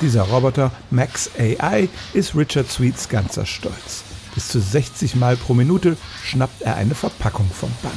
Dieser 0.00 0.22
Roboter 0.22 0.72
Max 0.90 1.30
AI 1.38 1.88
ist 2.14 2.34
Richard 2.34 2.68
Sweets 2.68 3.08
ganzer 3.08 3.46
Stolz. 3.46 4.04
Bis 4.38 4.50
zu 4.50 4.60
60 4.60 5.16
Mal 5.16 5.36
pro 5.36 5.52
Minute 5.52 5.96
schnappt 6.22 6.62
er 6.62 6.76
eine 6.76 6.94
Verpackung 6.94 7.50
vom 7.50 7.72
Band. 7.82 7.96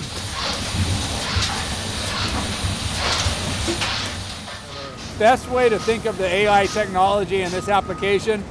Best 5.19 5.53
way 5.53 5.69
to 5.69 5.77
think 5.77 6.07
of 6.07 6.15
the 6.17 6.25
AI 6.25 6.65
technology 6.65 7.43
in 7.43 7.51
this 7.51 7.69
application 7.69 8.43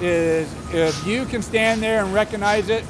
is 0.00 0.48
if 0.74 1.06
you 1.06 1.24
can 1.26 1.40
stand 1.40 1.80
there 1.80 2.00
and 2.00 2.12
recognize 2.12 2.68
it 2.68 2.82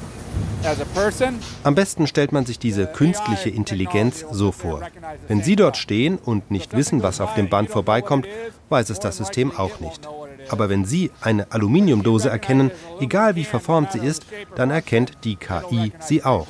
am 1.63 1.75
besten 1.75 2.05
stellt 2.05 2.33
man 2.33 2.45
sich 2.45 2.59
diese 2.59 2.85
künstliche 2.85 3.49
Intelligenz 3.49 4.25
so 4.29 4.51
vor. 4.51 4.81
Wenn 5.27 5.41
Sie 5.41 5.55
dort 5.55 5.77
stehen 5.77 6.17
und 6.17 6.51
nicht 6.51 6.75
wissen, 6.75 7.01
was 7.01 7.21
auf 7.21 7.33
dem 7.35 7.49
Band 7.49 7.69
vorbeikommt, 7.69 8.27
weiß 8.67 8.89
es 8.89 8.99
das 8.99 9.17
System 9.17 9.55
auch 9.55 9.79
nicht. 9.79 10.09
Aber 10.49 10.69
wenn 10.69 10.85
Sie 10.85 11.11
eine 11.21 11.51
Aluminiumdose 11.51 12.29
erkennen, 12.29 12.71
egal 12.99 13.35
wie 13.35 13.45
verformt 13.45 13.91
sie 13.93 13.99
ist, 13.99 14.25
dann 14.55 14.71
erkennt 14.71 15.23
die 15.23 15.35
KI 15.35 15.91
sie 15.99 16.23
auch. 16.23 16.47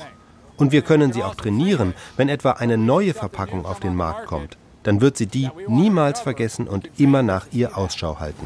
Und 0.58 0.72
wir 0.72 0.82
können 0.82 1.14
sie 1.14 1.24
auch 1.24 1.36
trainieren, 1.36 1.94
wenn 2.18 2.28
etwa 2.28 2.52
eine 2.52 2.78
neue 2.78 3.14
Verpackung 3.14 3.66
auf 3.66 3.80
den 3.80 3.96
Markt 3.96 4.26
kommt. 4.28 4.58
Dann 4.84 5.02
wird 5.02 5.18
sie 5.18 5.28
die 5.28 5.50
niemals 5.68 6.20
vergessen 6.22 6.68
und 6.68 6.90
immer 6.98 7.22
nach 7.22 7.48
ihr 7.52 7.78
Ausschau 7.78 8.20
halten. 8.20 8.46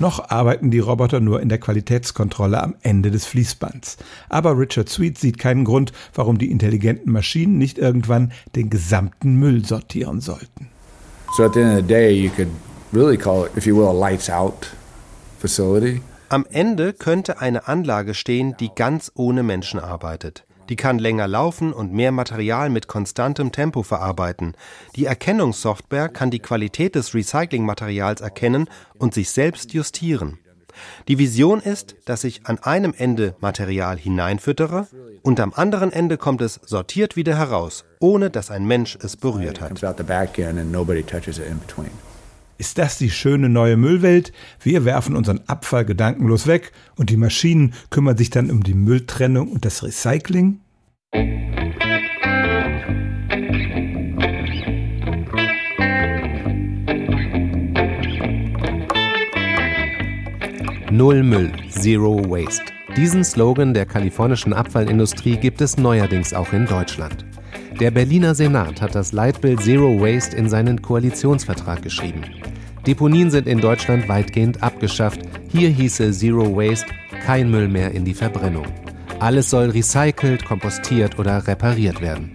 Noch 0.00 0.30
arbeiten 0.30 0.70
die 0.70 0.78
Roboter 0.78 1.18
nur 1.18 1.40
in 1.40 1.48
der 1.48 1.58
Qualitätskontrolle 1.58 2.62
am 2.62 2.76
Ende 2.82 3.10
des 3.10 3.26
Fließbands. 3.26 3.96
Aber 4.28 4.56
Richard 4.56 4.88
Sweet 4.88 5.18
sieht 5.18 5.38
keinen 5.38 5.64
Grund, 5.64 5.92
warum 6.14 6.38
die 6.38 6.50
intelligenten 6.50 7.10
Maschinen 7.10 7.58
nicht 7.58 7.78
irgendwann 7.78 8.32
den 8.54 8.70
gesamten 8.70 9.34
Müll 9.36 9.64
sortieren 9.64 10.20
sollten. 10.20 10.68
So 11.36 11.44
at 11.44 11.54
the 11.54 11.60
end 11.60 11.72
of 11.72 11.76
the 11.78 11.86
day, 11.86 12.12
you 12.12 12.30
could 12.30 12.48
really 12.92 13.16
call 13.16 13.44
it, 13.44 13.56
if 13.56 13.66
you 13.66 13.76
will, 13.76 13.88
a 13.88 13.92
lights 13.92 14.30
out 14.30 14.68
facility. 15.40 16.00
Am 16.28 16.46
Ende 16.50 16.92
könnte 16.92 17.40
eine 17.40 17.66
Anlage 17.68 18.14
stehen, 18.14 18.54
die 18.60 18.70
ganz 18.74 19.10
ohne 19.14 19.42
Menschen 19.42 19.80
arbeitet. 19.80 20.44
Die 20.68 20.76
kann 20.76 20.98
länger 20.98 21.26
laufen 21.28 21.72
und 21.72 21.92
mehr 21.92 22.12
Material 22.12 22.68
mit 22.70 22.88
konstantem 22.88 23.52
Tempo 23.52 23.82
verarbeiten. 23.82 24.54
Die 24.96 25.06
Erkennungssoftware 25.06 26.08
kann 26.08 26.30
die 26.30 26.40
Qualität 26.40 26.94
des 26.94 27.14
Recyclingmaterials 27.14 28.20
erkennen 28.20 28.68
und 28.98 29.14
sich 29.14 29.30
selbst 29.30 29.72
justieren. 29.72 30.38
Die 31.08 31.18
Vision 31.18 31.60
ist, 31.60 31.96
dass 32.04 32.24
ich 32.24 32.46
an 32.46 32.58
einem 32.58 32.94
Ende 32.96 33.34
Material 33.40 33.96
hineinfüttere 33.96 34.86
und 35.22 35.40
am 35.40 35.52
anderen 35.54 35.92
Ende 35.92 36.18
kommt 36.18 36.40
es 36.40 36.60
sortiert 36.64 37.16
wieder 37.16 37.36
heraus, 37.36 37.84
ohne 38.00 38.30
dass 38.30 38.50
ein 38.50 38.64
Mensch 38.64 38.96
es 39.02 39.16
berührt 39.16 39.60
hat. 39.60 39.82
Ist 42.60 42.76
das 42.76 42.98
die 42.98 43.08
schöne 43.08 43.48
neue 43.48 43.76
Müllwelt? 43.76 44.32
Wir 44.60 44.84
werfen 44.84 45.14
unseren 45.14 45.40
Abfall 45.46 45.84
gedankenlos 45.84 46.48
weg 46.48 46.72
und 46.96 47.08
die 47.08 47.16
Maschinen 47.16 47.72
kümmern 47.88 48.16
sich 48.16 48.30
dann 48.30 48.50
um 48.50 48.64
die 48.64 48.74
Mülltrennung 48.74 49.52
und 49.52 49.64
das 49.64 49.84
Recycling? 49.84 50.58
Null 60.90 61.22
Müll, 61.22 61.52
Zero 61.70 62.28
Waste. 62.28 62.72
Diesen 62.96 63.22
Slogan 63.22 63.72
der 63.72 63.86
kalifornischen 63.86 64.52
Abfallindustrie 64.52 65.36
gibt 65.36 65.60
es 65.60 65.76
neuerdings 65.76 66.34
auch 66.34 66.52
in 66.52 66.66
Deutschland. 66.66 67.24
Der 67.78 67.92
Berliner 67.92 68.34
Senat 68.34 68.82
hat 68.82 68.96
das 68.96 69.12
Leitbild 69.12 69.62
Zero 69.62 70.00
Waste 70.00 70.36
in 70.36 70.48
seinen 70.48 70.82
Koalitionsvertrag 70.82 71.80
geschrieben. 71.82 72.22
Deponien 72.88 73.30
sind 73.30 73.46
in 73.46 73.60
Deutschland 73.60 74.08
weitgehend 74.08 74.62
abgeschafft. 74.62 75.20
Hier 75.52 75.68
hieße 75.68 76.10
Zero 76.10 76.56
Waste 76.56 76.86
kein 77.26 77.50
Müll 77.50 77.68
mehr 77.68 77.90
in 77.90 78.06
die 78.06 78.14
Verbrennung. 78.14 78.64
Alles 79.18 79.50
soll 79.50 79.68
recycelt, 79.68 80.46
kompostiert 80.46 81.18
oder 81.18 81.46
repariert 81.46 82.00
werden. 82.00 82.32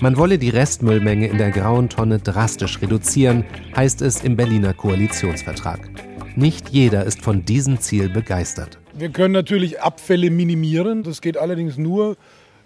Man 0.00 0.16
wolle 0.16 0.38
die 0.38 0.48
Restmüllmenge 0.48 1.28
in 1.28 1.38
der 1.38 1.52
grauen 1.52 1.88
Tonne 1.88 2.18
drastisch 2.18 2.82
reduzieren, 2.82 3.44
heißt 3.76 4.02
es 4.02 4.24
im 4.24 4.34
Berliner 4.34 4.74
Koalitionsvertrag. 4.74 5.88
Nicht 6.34 6.70
jeder 6.70 7.04
ist 7.04 7.22
von 7.22 7.44
diesem 7.44 7.78
Ziel 7.78 8.08
begeistert. 8.08 8.80
Wir 8.94 9.10
können 9.10 9.34
natürlich 9.34 9.82
Abfälle 9.82 10.32
minimieren. 10.32 11.04
Das 11.04 11.20
geht 11.20 11.36
allerdings 11.36 11.78
nur, 11.78 12.16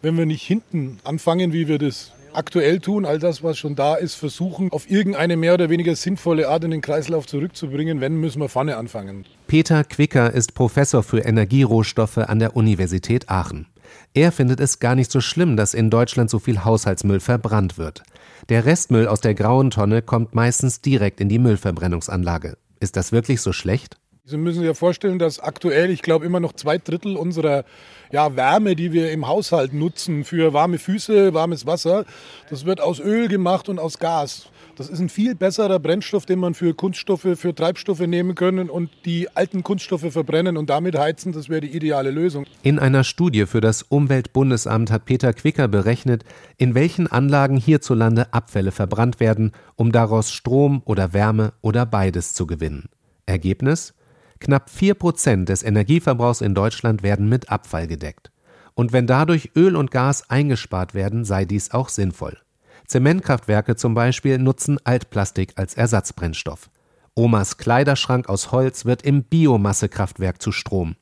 wenn 0.01 0.17
wir 0.17 0.25
nicht 0.25 0.43
hinten 0.43 1.01
anfangen, 1.05 1.53
wie 1.53 1.69
wir 1.69 1.77
das 1.77 2.13
aktuell 2.37 2.81
tun, 2.81 3.05
all 3.05 3.19
das, 3.19 3.43
was 3.43 3.59
schon 3.59 3.75
da 3.75 3.95
ist, 3.95 4.15
versuchen, 4.15 4.71
auf 4.73 4.91
irgendeine 4.91 5.37
mehr 5.37 5.55
oder 5.55 5.71
weniger 5.71 5.97
sinnvolle 5.97 6.49
Art 6.49 6.65
in 6.65 6.71
den 6.71 6.81
Kreislauf 6.81 7.27
zurückzubringen. 7.27 8.01
Wenn, 8.01 8.17
müssen 8.17 8.41
wir 8.41 8.49
vorne 8.49 8.77
anfangen. 8.77 9.25
Peter 9.47 9.85
Quicker 9.85 10.33
ist 10.33 10.55
Professor 10.55 11.03
für 11.03 11.21
Energierohstoffe 11.21 12.19
an 12.19 12.39
der 12.39 12.57
Universität 12.57 13.29
Aachen. 13.29 13.67
Er 14.15 14.33
findet 14.33 14.61
es 14.61 14.79
gar 14.79 14.95
nicht 14.95 15.11
so 15.11 15.21
schlimm, 15.21 15.57
dass 15.57 15.75
in 15.75 15.91
Deutschland 15.91 16.31
so 16.31 16.39
viel 16.39 16.65
Haushaltsmüll 16.65 17.21
verbrannt 17.21 17.79
wird. 17.79 18.03
Der 18.49 18.65
Restmüll 18.65 19.09
aus 19.09 19.21
der 19.21 19.35
grauen 19.35 19.71
Tonne 19.71 20.03
kommt 20.03 20.35
meistens 20.35 20.81
direkt 20.81 21.21
in 21.21 21.29
die 21.29 21.39
Müllverbrennungsanlage. 21.39 22.57
Ist 22.81 22.97
das 22.97 23.13
wirklich 23.13 23.41
so 23.41 23.53
schlecht? 23.53 23.99
Sie 24.29 24.39
müssen 24.39 24.59
sich 24.59 24.67
ja 24.67 24.75
vorstellen, 24.75 25.21
dass 25.21 25.39
aktuell, 25.39 25.89
ich 25.89 26.03
glaube, 26.03 26.27
immer 26.27 26.41
noch 26.41 26.53
zwei 26.53 26.79
Drittel 26.79 27.17
unserer 27.17 27.65
ja, 28.11 28.35
Wärme, 28.35 28.75
die 28.75 28.93
wir 28.93 29.13
im 29.13 29.29
Haushalt 29.29 29.73
nutzen 29.73 30.25
für 30.25 30.53
warme 30.53 30.79
Füße, 30.79 31.33
warmes 31.33 31.65
Wasser, 31.65 32.05
das 32.51 32.67
wird 32.67 32.81
aus 32.81 32.99
Öl 32.99 33.29
gemacht 33.29 33.69
und 33.69 33.79
aus 33.79 34.01
Gas. 34.01 34.49
Das 34.75 34.89
ist 34.89 34.99
ein 34.99 35.11
viel 35.11 35.37
besserer 35.37 35.79
Brennstoff, 35.79 36.27
den 36.27 36.41
man 36.41 36.55
für 36.55 36.75
Kunststoffe, 36.75 37.29
für 37.37 37.55
Treibstoffe 37.55 38.01
nehmen 38.01 38.35
können 38.35 38.69
und 38.69 38.91
die 39.05 39.29
alten 39.37 39.63
Kunststoffe 39.63 40.13
verbrennen 40.13 40.57
und 40.57 40.71
damit 40.71 40.99
heizen. 40.99 41.31
Das 41.31 41.49
wäre 41.49 41.61
die 41.61 41.77
ideale 41.77 42.11
Lösung. 42.11 42.47
In 42.65 42.81
einer 42.81 43.05
Studie 43.05 43.47
für 43.47 43.61
das 43.61 43.83
Umweltbundesamt 43.83 44.91
hat 44.91 45.05
Peter 45.05 45.33
Quicker 45.35 45.69
berechnet, 45.69 46.25
in 46.57 46.75
welchen 46.75 47.07
Anlagen 47.07 47.59
hierzulande 47.59 48.33
Abfälle 48.33 48.73
verbrannt 48.73 49.21
werden, 49.21 49.53
um 49.77 49.93
daraus 49.93 50.33
Strom 50.33 50.83
oder 50.85 51.13
Wärme 51.13 51.53
oder 51.61 51.87
beides 51.87 52.35
zu 52.35 52.49
gewinnen. 52.49 52.89
Ergebnis? 53.25 53.95
Knapp 54.41 54.71
4 54.71 54.95
Prozent 54.95 55.49
des 55.49 55.63
Energieverbrauchs 55.63 56.41
in 56.41 56.55
Deutschland 56.55 57.03
werden 57.03 57.29
mit 57.29 57.51
Abfall 57.51 57.87
gedeckt. 57.87 58.31
Und 58.75 58.93
wenn 58.93 59.07
dadurch 59.07 59.53
Öl 59.57 59.75
und 59.77 59.91
Gas 59.91 60.29
eingespart 60.29 60.95
werden, 60.95 61.25
sei 61.25 61.45
dies 61.45 61.71
auch 61.71 61.89
sinnvoll. 61.89 62.39
Zementkraftwerke 62.87 63.77
zum 63.77 63.95
Beispiel 63.95 64.39
nutzen 64.39 64.79
Altplastik 64.85 65.55
als 65.57 65.75
Ersatzbrennstoff. 65.75 66.71
Omas 67.15 67.57
Kleiderschrank 67.57 68.29
aus 68.29 68.53
Holz 68.53 68.85
wird 68.85 69.03
im 69.03 69.25
Biomassekraftwerk 69.25 70.43
zu 70.43 70.53
Strom. 70.53 70.97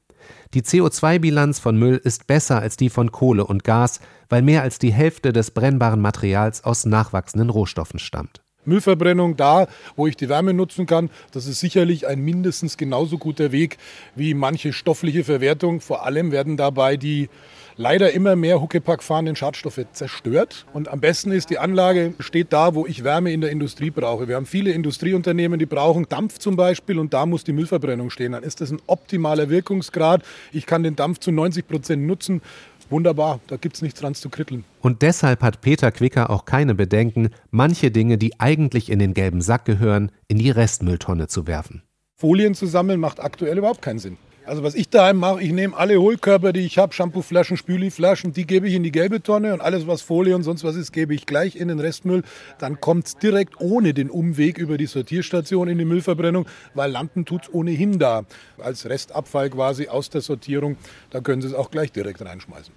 Die 0.54 0.62
CO2-Bilanz 0.62 1.58
von 1.58 1.76
Müll 1.76 2.00
ist 2.02 2.28
besser 2.28 2.60
als 2.60 2.76
die 2.76 2.88
von 2.88 3.10
Kohle 3.10 3.44
und 3.44 3.64
Gas, 3.64 3.98
weil 4.28 4.42
mehr 4.42 4.62
als 4.62 4.78
die 4.78 4.92
Hälfte 4.92 5.32
des 5.32 5.50
brennbaren 5.50 6.00
Materials 6.00 6.62
aus 6.62 6.86
nachwachsenden 6.86 7.50
Rohstoffen 7.50 7.98
stammt. 7.98 8.43
Müllverbrennung 8.66 9.36
da, 9.36 9.66
wo 9.96 10.06
ich 10.06 10.16
die 10.16 10.28
Wärme 10.28 10.54
nutzen 10.54 10.86
kann, 10.86 11.10
das 11.32 11.46
ist 11.46 11.60
sicherlich 11.60 12.06
ein 12.06 12.20
mindestens 12.20 12.76
genauso 12.76 13.18
guter 13.18 13.52
Weg 13.52 13.78
wie 14.14 14.34
manche 14.34 14.72
stoffliche 14.72 15.24
Verwertung. 15.24 15.80
Vor 15.80 16.04
allem 16.04 16.32
werden 16.32 16.56
dabei 16.56 16.96
die 16.96 17.28
leider 17.76 18.12
immer 18.12 18.36
mehr 18.36 18.60
Huckepack 18.60 19.02
fahrenden 19.02 19.36
Schadstoffe 19.36 19.80
zerstört. 19.92 20.66
Und 20.72 20.88
am 20.88 21.00
besten 21.00 21.32
ist, 21.32 21.50
die 21.50 21.58
Anlage 21.58 22.14
steht 22.20 22.52
da, 22.52 22.74
wo 22.74 22.86
ich 22.86 23.04
Wärme 23.04 23.32
in 23.32 23.40
der 23.40 23.50
Industrie 23.50 23.90
brauche. 23.90 24.28
Wir 24.28 24.36
haben 24.36 24.46
viele 24.46 24.70
Industrieunternehmen, 24.70 25.58
die 25.58 25.66
brauchen 25.66 26.08
Dampf 26.08 26.38
zum 26.38 26.56
Beispiel 26.56 26.98
und 26.98 27.12
da 27.12 27.26
muss 27.26 27.44
die 27.44 27.52
Müllverbrennung 27.52 28.10
stehen. 28.10 28.32
Dann 28.32 28.42
ist 28.42 28.60
das 28.60 28.70
ein 28.70 28.80
optimaler 28.86 29.50
Wirkungsgrad. 29.50 30.22
Ich 30.52 30.66
kann 30.66 30.82
den 30.82 30.96
Dampf 30.96 31.18
zu 31.18 31.32
90 31.32 31.66
Prozent 31.66 32.06
nutzen. 32.06 32.42
Wunderbar, 32.90 33.40
da 33.46 33.56
gibt 33.56 33.76
es 33.76 33.82
nichts 33.82 34.00
dran 34.00 34.14
zu 34.14 34.28
kritteln. 34.28 34.64
Und 34.80 35.02
deshalb 35.02 35.42
hat 35.42 35.60
Peter 35.60 35.90
Quicker 35.90 36.30
auch 36.30 36.44
keine 36.44 36.74
Bedenken, 36.74 37.30
manche 37.50 37.90
Dinge, 37.90 38.18
die 38.18 38.38
eigentlich 38.40 38.90
in 38.90 38.98
den 38.98 39.14
gelben 39.14 39.40
Sack 39.40 39.64
gehören, 39.64 40.12
in 40.28 40.38
die 40.38 40.50
Restmülltonne 40.50 41.28
zu 41.28 41.46
werfen. 41.46 41.82
Folien 42.16 42.54
zu 42.54 42.66
sammeln 42.66 43.00
macht 43.00 43.20
aktuell 43.20 43.58
überhaupt 43.58 43.82
keinen 43.82 43.98
Sinn. 43.98 44.16
Also 44.46 44.62
was 44.62 44.74
ich 44.74 44.90
daheim 44.90 45.16
mache, 45.16 45.42
ich 45.42 45.52
nehme 45.52 45.74
alle 45.74 45.98
Hohlkörper, 45.98 46.52
die 46.52 46.60
ich 46.60 46.76
habe, 46.76 46.92
Shampooflaschen, 46.92 47.56
Spüliflaschen, 47.56 48.34
die 48.34 48.46
gebe 48.46 48.68
ich 48.68 48.74
in 48.74 48.82
die 48.82 48.92
gelbe 48.92 49.22
Tonne 49.22 49.54
und 49.54 49.62
alles, 49.62 49.86
was 49.86 50.02
Folie 50.02 50.36
und 50.36 50.42
sonst 50.42 50.64
was 50.64 50.76
ist, 50.76 50.92
gebe 50.92 51.14
ich 51.14 51.24
gleich 51.24 51.56
in 51.56 51.68
den 51.68 51.80
Restmüll. 51.80 52.22
Dann 52.58 52.78
kommt 52.78 53.06
es 53.06 53.16
direkt 53.16 53.58
ohne 53.60 53.94
den 53.94 54.10
Umweg 54.10 54.58
über 54.58 54.76
die 54.76 54.84
Sortierstation 54.84 55.68
in 55.68 55.78
die 55.78 55.86
Müllverbrennung, 55.86 56.46
weil 56.74 56.90
landen 56.90 57.24
tut 57.24 57.44
es 57.44 57.54
ohnehin 57.54 57.98
da. 57.98 58.24
Als 58.58 58.84
Restabfall 58.84 59.48
quasi 59.48 59.88
aus 59.88 60.10
der 60.10 60.20
Sortierung, 60.20 60.76
da 61.08 61.20
können 61.20 61.40
Sie 61.40 61.48
es 61.48 61.54
auch 61.54 61.70
gleich 61.70 61.90
direkt 61.90 62.22
reinschmeißen. 62.22 62.74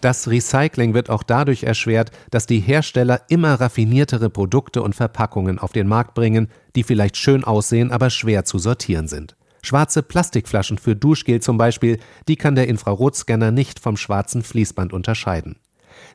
Das 0.00 0.28
Recycling 0.28 0.94
wird 0.94 1.10
auch 1.10 1.22
dadurch 1.22 1.62
erschwert, 1.62 2.10
dass 2.30 2.46
die 2.46 2.58
Hersteller 2.58 3.20
immer 3.28 3.60
raffiniertere 3.60 4.30
Produkte 4.30 4.82
und 4.82 4.94
Verpackungen 4.94 5.58
auf 5.58 5.72
den 5.72 5.86
Markt 5.86 6.14
bringen, 6.14 6.48
die 6.74 6.82
vielleicht 6.82 7.18
schön 7.18 7.44
aussehen, 7.44 7.92
aber 7.92 8.08
schwer 8.08 8.44
zu 8.44 8.58
sortieren 8.58 9.06
sind. 9.08 9.36
Schwarze 9.64 10.02
Plastikflaschen 10.02 10.78
für 10.78 10.96
Duschgel 10.96 11.40
zum 11.40 11.56
Beispiel, 11.56 11.98
die 12.28 12.36
kann 12.36 12.56
der 12.56 12.68
Infrarotscanner 12.68 13.52
nicht 13.52 13.78
vom 13.78 13.96
schwarzen 13.96 14.42
Fließband 14.42 14.92
unterscheiden. 14.92 15.56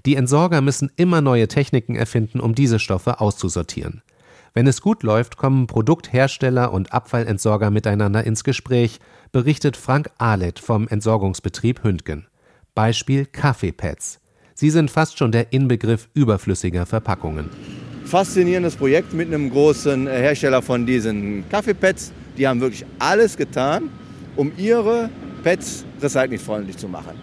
Die 0.06 0.16
Entsorger 0.16 0.62
müssen 0.62 0.92
immer 0.98 1.22
neue 1.22 1.48
Techniken 1.48 1.96
erfinden, 1.96 2.40
um 2.40 2.56
diese 2.56 2.80
Stoffe 2.80 3.22
auszusortieren. 3.22 4.02
Wenn 4.54 4.68
es 4.68 4.82
gut 4.82 5.04
läuft, 5.04 5.38
kommen 5.38 5.68
Produkthersteller 5.68 6.74
und 6.74 6.92
Abfallentsorger 6.92 7.70
miteinander 7.70 8.24
ins 8.24 8.44
Gespräch, 8.44 9.00
berichtet 9.32 9.78
Frank 9.78 10.10
Ahlet 10.18 10.60
vom 10.60 10.88
Entsorgungsbetrieb 10.88 11.84
Hündgen. 11.84 12.28
Beispiel 12.74 13.26
Kaffeepads. 13.26 14.20
Sie 14.56 14.72
sind 14.72 14.90
fast 14.90 15.18
schon 15.20 15.32
der 15.32 15.54
Inbegriff 15.54 16.10
überflüssiger 16.14 16.86
Verpackungen. 16.86 17.50
Faszinierendes 18.06 18.76
Projekt 18.76 19.14
mit 19.14 19.28
einem 19.28 19.52
großen 19.52 20.08
Hersteller 20.08 20.62
von 20.62 20.86
diesen 20.86 21.48
Kaffeepads 21.50 22.12
die 22.38 22.48
haben 22.48 22.62
wirklich 22.62 22.86
alles 23.00 23.36
getan, 23.36 23.90
um 24.36 24.52
ihre 24.58 25.10
Pets 25.44 25.86
recyclingfreundlich 26.02 26.78
zu 26.78 26.88
machen. 26.88 27.14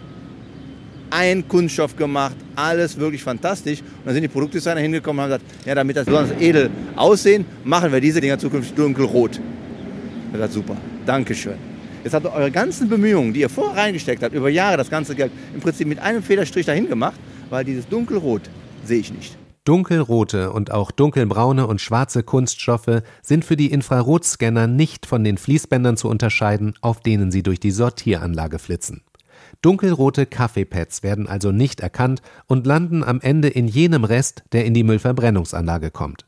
Ein 1.09 1.47
Kunststoff 1.47 1.95
gemacht, 1.95 2.35
alles 2.55 2.97
wirklich 2.97 3.23
fantastisch. 3.23 3.81
Und 3.81 4.05
dann 4.05 4.13
sind 4.13 4.23
die 4.23 4.27
Produktdesigner 4.27 4.81
hingekommen 4.81 5.23
und 5.23 5.31
haben 5.31 5.39
gesagt, 5.39 5.67
ja, 5.67 5.75
damit 5.75 5.95
das 5.95 6.05
besonders 6.05 6.39
edel 6.41 6.69
aussehen, 6.95 7.45
machen 7.63 7.91
wir 7.91 8.01
diese 8.01 8.19
Dinger 8.19 8.37
zukünftig 8.37 8.75
dunkelrot. 8.75 9.39
Ich 10.27 10.31
gesagt, 10.33 10.53
super, 10.53 10.75
Dankeschön. 11.05 11.55
Jetzt 12.03 12.13
habt 12.13 12.25
ihr 12.25 12.33
eure 12.33 12.51
ganzen 12.51 12.89
Bemühungen, 12.89 13.33
die 13.33 13.41
ihr 13.41 13.49
vorher 13.49 13.83
reingesteckt 13.83 14.21
habt, 14.21 14.35
über 14.35 14.49
Jahre 14.49 14.77
das 14.77 14.89
ganze 14.89 15.15
Geld, 15.15 15.31
im 15.53 15.61
Prinzip 15.61 15.87
mit 15.87 15.99
einem 15.99 16.21
Federstrich 16.21 16.65
dahin 16.65 16.87
gemacht, 16.87 17.19
weil 17.49 17.63
dieses 17.63 17.87
dunkelrot 17.87 18.41
sehe 18.83 18.99
ich 18.99 19.13
nicht. 19.13 19.37
Dunkelrote 19.65 20.51
und 20.51 20.71
auch 20.71 20.91
dunkelbraune 20.91 21.65
und 21.65 21.81
schwarze 21.81 22.21
Kunststoffe 22.21 23.01
sind 23.23 23.43
für 23.43 23.57
die 23.57 23.71
Infrarotscanner 23.71 24.67
nicht 24.67 25.07
von 25.07 25.23
den 25.23 25.39
Fließbändern 25.39 25.97
zu 25.97 26.07
unterscheiden, 26.07 26.75
auf 26.81 26.99
denen 26.99 27.31
sie 27.31 27.41
durch 27.41 27.59
die 27.59 27.71
Sortieranlage 27.71 28.59
flitzen. 28.59 29.01
Dunkelrote 29.63 30.27
Kaffeepads 30.27 31.01
werden 31.01 31.27
also 31.27 31.51
nicht 31.51 31.79
erkannt 31.79 32.21
und 32.45 32.67
landen 32.67 33.03
am 33.03 33.19
Ende 33.21 33.47
in 33.47 33.67
jenem 33.67 34.03
Rest, 34.03 34.43
der 34.51 34.65
in 34.65 34.75
die 34.75 34.83
Müllverbrennungsanlage 34.83 35.89
kommt. 35.89 36.27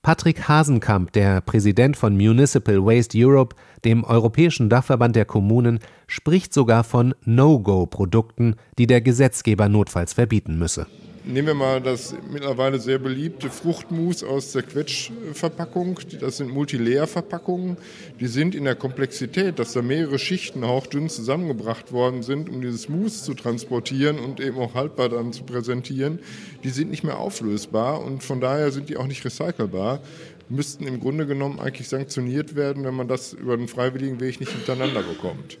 Patrick 0.00 0.48
Hasenkamp, 0.48 1.12
der 1.12 1.42
Präsident 1.42 1.98
von 1.98 2.16
Municipal 2.16 2.84
Waste 2.84 3.18
Europe, 3.18 3.54
dem 3.84 4.02
europäischen 4.02 4.70
Dachverband 4.70 5.14
der 5.14 5.26
Kommunen, 5.26 5.78
spricht 6.06 6.54
sogar 6.54 6.84
von 6.84 7.14
No-Go-Produkten, 7.24 8.56
die 8.78 8.86
der 8.86 9.02
Gesetzgeber 9.02 9.68
notfalls 9.68 10.14
verbieten 10.14 10.58
müsse. 10.58 10.86
Nehmen 11.24 11.46
wir 11.46 11.54
mal 11.54 11.80
das 11.80 12.16
mittlerweile 12.32 12.80
sehr 12.80 12.98
beliebte 12.98 13.48
Fruchtmus 13.48 14.24
aus 14.24 14.50
der 14.50 14.64
Quetschverpackung. 14.64 16.00
Das 16.18 16.38
sind 16.38 16.50
Multilayer-Verpackungen. 16.50 17.76
Die 18.18 18.26
sind 18.26 18.56
in 18.56 18.64
der 18.64 18.74
Komplexität, 18.74 19.60
dass 19.60 19.72
da 19.72 19.82
mehrere 19.82 20.18
Schichten 20.18 20.66
hauchdünn 20.66 21.08
zusammengebracht 21.08 21.92
worden 21.92 22.24
sind, 22.24 22.48
um 22.48 22.60
dieses 22.60 22.88
Mus 22.88 23.22
zu 23.22 23.34
transportieren 23.34 24.18
und 24.18 24.40
eben 24.40 24.58
auch 24.58 24.74
haltbar 24.74 25.10
dann 25.10 25.32
zu 25.32 25.44
präsentieren. 25.44 26.18
Die 26.64 26.70
sind 26.70 26.90
nicht 26.90 27.04
mehr 27.04 27.20
auflösbar 27.20 28.02
und 28.02 28.24
von 28.24 28.40
daher 28.40 28.72
sind 28.72 28.88
die 28.88 28.96
auch 28.96 29.06
nicht 29.06 29.24
recycelbar. 29.24 30.00
Müssten 30.48 30.88
im 30.88 30.98
Grunde 30.98 31.28
genommen 31.28 31.60
eigentlich 31.60 31.88
sanktioniert 31.88 32.56
werden, 32.56 32.82
wenn 32.82 32.94
man 32.94 33.06
das 33.06 33.32
über 33.32 33.54
einen 33.54 33.68
freiwilligen 33.68 34.18
Weg 34.18 34.40
nicht 34.40 34.58
miteinander 34.58 35.04
bekommt. 35.04 35.58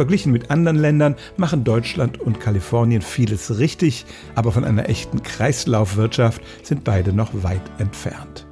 Verglichen 0.00 0.32
mit 0.32 0.50
anderen 0.50 0.78
Ländern 0.78 1.14
machen 1.36 1.62
Deutschland 1.62 2.18
und 2.18 2.40
Kalifornien 2.40 3.02
vieles 3.02 3.58
richtig, 3.58 4.06
aber 4.34 4.50
von 4.50 4.64
einer 4.64 4.88
echten 4.88 5.22
Kreislaufwirtschaft 5.22 6.40
sind 6.62 6.84
beide 6.84 7.12
noch 7.12 7.42
weit 7.42 7.60
entfernt. 7.76 8.46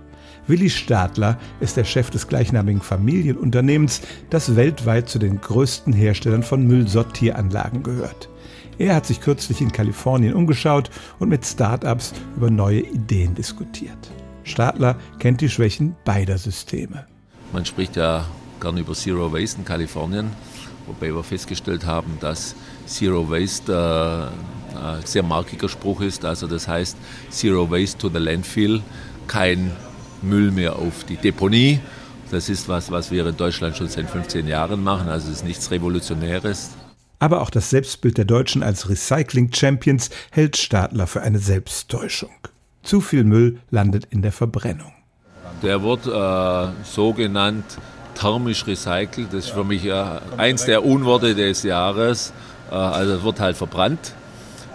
Willi 0.46 0.68
Stadler 0.68 1.38
ist 1.60 1.78
der 1.78 1.84
Chef 1.84 2.10
des 2.10 2.28
gleichnamigen 2.28 2.82
Familienunternehmens, 2.82 4.02
das 4.28 4.56
weltweit 4.56 5.08
zu 5.08 5.18
den 5.18 5.40
größten 5.40 5.94
Herstellern 5.94 6.42
von 6.42 6.66
Müllsortieranlagen 6.66 7.82
gehört. 7.82 8.28
Er 8.76 8.94
hat 8.94 9.06
sich 9.06 9.22
kürzlich 9.22 9.62
in 9.62 9.72
Kalifornien 9.72 10.34
umgeschaut 10.34 10.90
und 11.18 11.30
mit 11.30 11.46
Start-ups 11.46 12.12
über 12.36 12.50
neue 12.50 12.80
Ideen 12.80 13.34
diskutiert. 13.34 14.10
Stadler 14.44 14.98
kennt 15.18 15.40
die 15.40 15.48
Schwächen 15.48 15.96
beider 16.04 16.36
Systeme. 16.36 17.06
Man 17.54 17.64
spricht 17.64 17.96
ja 17.96 18.26
gern 18.60 18.76
über 18.76 18.92
Zero 18.92 19.32
Waste 19.32 19.60
in 19.60 19.64
Kalifornien, 19.64 20.30
wobei 20.88 21.14
wir 21.14 21.22
festgestellt 21.22 21.86
haben, 21.86 22.18
dass 22.20 22.54
Zero 22.86 23.30
Waste 23.30 23.72
äh, 23.72 24.76
ein 24.78 25.02
sehr 25.04 25.22
markiger 25.22 25.68
Spruch 25.68 26.00
ist. 26.00 26.24
Also 26.24 26.46
das 26.46 26.66
heißt 26.66 26.96
Zero 27.30 27.70
Waste 27.70 27.98
to 27.98 28.08
the 28.08 28.18
Landfill, 28.18 28.82
kein 29.26 29.70
Müll 30.22 30.50
mehr 30.50 30.76
auf 30.76 31.04
die 31.04 31.16
Deponie. 31.16 31.80
Das 32.30 32.48
ist 32.48 32.68
was, 32.68 32.90
was 32.90 33.10
wir 33.10 33.26
in 33.26 33.36
Deutschland 33.36 33.76
schon 33.76 33.88
seit 33.88 34.10
15 34.10 34.46
Jahren 34.46 34.82
machen, 34.82 35.08
also 35.08 35.30
es 35.30 35.38
ist 35.38 35.44
nichts 35.44 35.70
Revolutionäres. 35.70 36.70
Aber 37.20 37.40
auch 37.40 37.50
das 37.50 37.70
Selbstbild 37.70 38.18
der 38.18 38.26
Deutschen 38.26 38.62
als 38.62 38.88
Recycling-Champions 38.88 40.10
hält 40.30 40.56
Stadler 40.56 41.06
für 41.06 41.22
eine 41.22 41.38
Selbsttäuschung. 41.38 42.30
Zu 42.82 43.00
viel 43.00 43.24
Müll 43.24 43.58
landet 43.70 44.06
in 44.10 44.22
der 44.22 44.32
Verbrennung. 44.32 44.92
Der 45.62 45.82
wird 45.82 46.06
äh, 46.06 46.72
so 46.84 47.12
genannt 47.12 47.64
thermisch 48.20 48.66
recycelt. 48.66 49.28
Das 49.32 49.46
ist 49.46 49.50
für 49.50 49.64
mich 49.64 49.84
äh, 49.84 50.04
eins 50.36 50.64
der 50.64 50.84
Unworte 50.84 51.34
des 51.34 51.62
Jahres. 51.62 52.32
Äh, 52.70 52.74
also 52.74 53.22
wird 53.22 53.40
halt 53.40 53.56
verbrannt. 53.56 54.14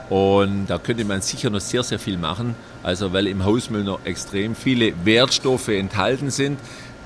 Und 0.10 0.68
da 0.68 0.78
könnte 0.78 1.06
man 1.06 1.22
sicher 1.22 1.50
noch 1.50 1.62
sehr, 1.62 1.84
sehr 1.84 2.00
viel 2.00 2.18
machen. 2.18 2.56
Also 2.84 3.14
weil 3.14 3.28
im 3.28 3.46
Hausmüll 3.46 3.84
noch 3.84 4.06
extrem 4.06 4.56
viele 4.56 4.94
Wertstoffe 5.06 5.70
enthalten 5.70 6.30
sind, 6.30 6.60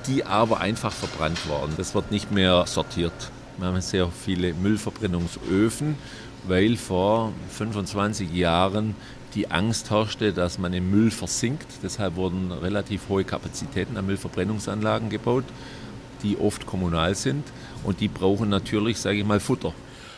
die 0.07 0.25
aber 0.25 0.59
einfach 0.59 0.91
verbrannt 0.91 1.47
worden. 1.47 1.73
Das 1.77 1.93
wird 1.93 2.11
nicht 2.11 2.31
mehr 2.31 2.65
sortiert. 2.65 3.13
Wir 3.57 3.67
haben 3.67 3.81
sehr 3.81 4.09
viele 4.09 4.53
Müllverbrennungsöfen, 4.53 5.95
weil 6.47 6.77
vor 6.77 7.33
25 7.49 8.33
Jahren 8.33 8.95
die 9.35 9.51
Angst 9.51 9.91
herrschte, 9.91 10.33
dass 10.33 10.57
man 10.57 10.73
im 10.73 10.89
Müll 10.89 11.11
versinkt. 11.11 11.67
Deshalb 11.83 12.15
wurden 12.15 12.51
relativ 12.51 13.09
hohe 13.09 13.23
Kapazitäten 13.23 13.97
an 13.97 14.05
Müllverbrennungsanlagen 14.05 15.09
gebaut, 15.09 15.43
die 16.23 16.37
oft 16.37 16.65
kommunal 16.65 17.15
sind 17.15 17.43
und 17.83 17.99
die 17.99 18.07
brauchen 18.07 18.49
natürlich, 18.49 18.97
sage 18.97 19.19
ich 19.19 19.25
mal, 19.25 19.39
Futter. 19.39 19.73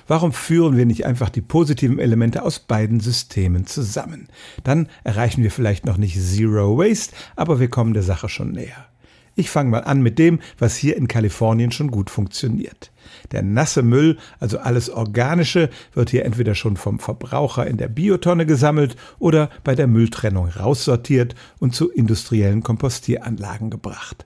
Warum 0.08 0.34
führen 0.34 0.76
wir 0.76 0.88
nicht 0.88 1.06
einfach 1.06 1.30
die 1.30 1.42
positiven 1.42 2.00
Elemente 2.00 2.42
aus 2.42 2.58
beiden 2.58 3.00
Systemen 3.00 3.68
zusammen? 3.68 4.28
Dann 4.64 4.88
erreichen 5.04 5.44
wir 5.44 5.52
vielleicht 5.52 5.86
noch 5.86 5.98
nicht 5.98 6.20
Zero 6.20 6.80
Waste, 6.80 7.16
aber 7.36 7.60
wir 7.60 7.70
kommen 7.70 7.94
der 7.94 8.02
Sache 8.02 8.28
schon 8.28 8.54
näher. 8.54 8.88
Ich 9.36 9.52
fange 9.52 9.70
mal 9.70 9.84
an 9.84 10.02
mit 10.02 10.20
dem, 10.20 10.40
was 10.58 10.76
hier 10.76 10.98
in 10.98 11.08
Kalifornien 11.08 11.72
schon 11.72 11.92
gut 11.92 12.10
funktioniert. 12.10 12.92
Der 13.32 13.44
nasse 13.44 13.84
Müll, 13.84 14.18
also 14.40 14.58
alles 14.58 14.90
Organische, 14.90 15.70
wird 15.94 16.10
hier 16.10 16.26
entweder 16.26 16.56
schon 16.56 16.76
vom 16.76 17.00
Verbraucher 17.00 17.68
in 17.68 17.78
der 17.78 17.88
Biotonne 17.88 18.46
gesammelt 18.46 18.96
oder 19.20 19.50
bei 19.64 19.76
der 19.76 19.88
Mülltrennung 19.88 20.50
raussortiert 20.50 21.36
und 21.60 21.76
zu 21.76 21.90
industriellen 21.90 22.64
Kompostieranlagen 22.64 23.70
gebracht. 23.70 24.26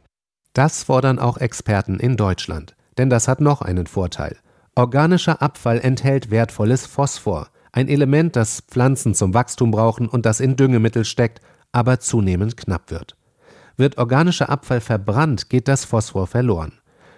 Das 0.54 0.84
fordern 0.84 1.20
auch 1.20 1.38
Experten 1.38 2.00
in 2.00 2.16
Deutschland. 2.16 2.76
Denn 2.98 3.10
das 3.10 3.28
hat 3.28 3.42
noch 3.42 3.62
einen 3.62 3.88
Vorteil. 3.88 4.38
Organischer 4.76 5.42
Abfall 5.42 5.80
enthält 5.80 6.32
wertvolles 6.32 6.86
Phosphor, 6.86 7.50
ein 7.72 7.88
Element, 7.88 8.36
das 8.36 8.62
Pflanzen 8.62 9.16
zum 9.16 9.34
Wachstum 9.34 9.72
brauchen 9.72 10.08
und 10.08 10.26
das 10.26 10.40
in 10.40 10.56
Düngemittel 10.56 11.06
steckt, 11.06 11.42
aber 11.72 12.00
zunehmend 12.00 12.56
knapp 12.56 12.92
wird. 12.92 13.18
Wird 13.78 13.98
organischer 13.98 14.50
Abfall 14.50 14.80
verbrannt, 14.80 15.50
geht 15.50 15.68
das 15.68 15.86
Phosphor 15.86 16.28
verloren. 16.28 16.74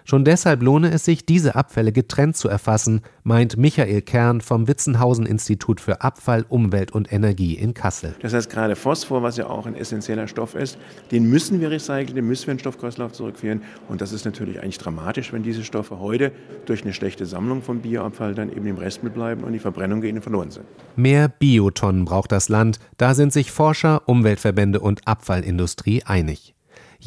Schon 0.08 0.24
deshalb 0.24 0.62
lohne 0.62 0.92
es 0.92 1.04
sich, 1.04 1.26
diese 1.26 1.56
Abfälle 1.56 1.90
getrennt 1.90 2.36
zu 2.36 2.48
erfassen, 2.48 3.00
meint 3.24 3.56
Michael 3.56 4.02
Kern 4.02 4.40
vom 4.40 4.68
Witzenhausen-Institut 4.68 5.80
für 5.80 6.00
Abfall, 6.00 6.46
Umwelt 6.48 6.92
und 6.92 7.12
Energie 7.12 7.54
in 7.54 7.74
Kassel. 7.74 8.14
Das 8.20 8.32
heißt, 8.32 8.48
gerade 8.48 8.76
Phosphor, 8.76 9.24
was 9.24 9.36
ja 9.36 9.48
auch 9.48 9.66
ein 9.66 9.74
essentieller 9.74 10.28
Stoff 10.28 10.54
ist, 10.54 10.78
den 11.10 11.28
müssen 11.28 11.60
wir 11.60 11.72
recyceln, 11.72 12.14
den 12.14 12.24
müssen 12.24 12.46
wir 12.46 12.52
in 12.52 12.58
den 12.58 12.60
Stoffkreislauf 12.60 13.10
zurückführen. 13.10 13.62
Und 13.88 14.00
das 14.00 14.12
ist 14.12 14.24
natürlich 14.24 14.60
eigentlich 14.62 14.78
dramatisch, 14.78 15.32
wenn 15.32 15.42
diese 15.42 15.64
Stoffe 15.64 15.98
heute 15.98 16.30
durch 16.66 16.84
eine 16.84 16.92
schlechte 16.92 17.26
Sammlung 17.26 17.62
von 17.62 17.80
Bioabfall 17.80 18.36
dann 18.36 18.50
eben 18.50 18.66
im 18.68 18.78
Restmüll 18.78 19.10
bleiben 19.10 19.42
und 19.42 19.54
die 19.54 19.58
Verbrennung 19.58 20.02
gegen 20.02 20.22
verloren 20.22 20.52
sind. 20.52 20.66
Mehr 20.94 21.26
Biotonnen 21.28 22.04
braucht 22.04 22.30
das 22.30 22.48
Land, 22.48 22.78
da 22.96 23.14
sind 23.14 23.32
sich 23.32 23.50
Forscher, 23.50 24.08
Umweltverbände 24.08 24.78
und 24.78 25.00
Abfallindustrie 25.08 26.04
einig. 26.04 26.55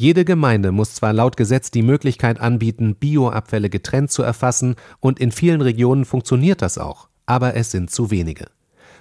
Jede 0.00 0.24
Gemeinde 0.24 0.72
muss 0.72 0.94
zwar 0.94 1.12
laut 1.12 1.36
Gesetz 1.36 1.70
die 1.70 1.82
Möglichkeit 1.82 2.40
anbieten, 2.40 2.94
Bioabfälle 2.94 3.68
getrennt 3.68 4.10
zu 4.10 4.22
erfassen, 4.22 4.76
und 4.98 5.20
in 5.20 5.30
vielen 5.30 5.60
Regionen 5.60 6.06
funktioniert 6.06 6.62
das 6.62 6.78
auch, 6.78 7.10
aber 7.26 7.54
es 7.54 7.70
sind 7.70 7.90
zu 7.90 8.10
wenige. 8.10 8.46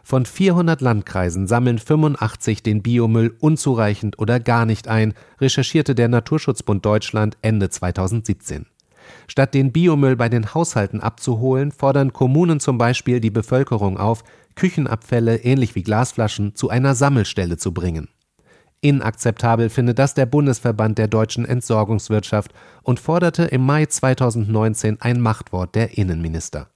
Von 0.04 0.26
400 0.26 0.82
Landkreisen 0.82 1.48
sammeln 1.48 1.80
85 1.80 2.64
den 2.64 2.84
Biomüll 2.84 3.34
unzureichend 3.40 4.20
oder 4.20 4.42
gar 4.42 4.66
nicht 4.66 4.90
ein, 4.90 5.14
recherchierte 5.40 5.96
der 5.96 6.10
Naturschutzbund 6.10 6.86
Deutschland 6.86 7.38
Ende 7.42 7.70
2017. 7.70 8.66
Statt 9.30 9.54
den 9.54 9.72
Biomüll 9.72 10.18
bei 10.18 10.28
den 10.28 10.54
Haushalten 10.54 11.00
abzuholen, 11.00 11.72
fordern 11.72 12.12
Kommunen 12.12 12.60
zum 12.60 12.78
Beispiel 12.78 13.22
die 13.22 13.32
Bevölkerung 13.32 13.98
auf, 13.98 14.26
Küchenabfälle 14.56 15.38
ähnlich 15.38 15.76
wie 15.76 15.84
Glasflaschen 15.84 16.56
zu 16.56 16.70
einer 16.70 16.94
Sammelstelle 16.94 17.56
zu 17.56 17.74
bringen. 17.74 18.10
Inakzeptabel 18.82 19.70
findet 19.70 20.00
das 20.00 20.14
der 20.14 20.26
Bundesverband 20.26 20.98
der 20.98 21.08
deutschen 21.08 21.46
Entsorgungswirtschaft 21.46 22.54
und 22.84 23.00
forderte 23.00 23.44
im 23.44 23.66
Mai 23.66 23.86
2019 23.86 25.02
ein 25.02 25.20
Machtwort 25.20 25.76
der 25.76 25.98
Innenminister. 25.98 26.70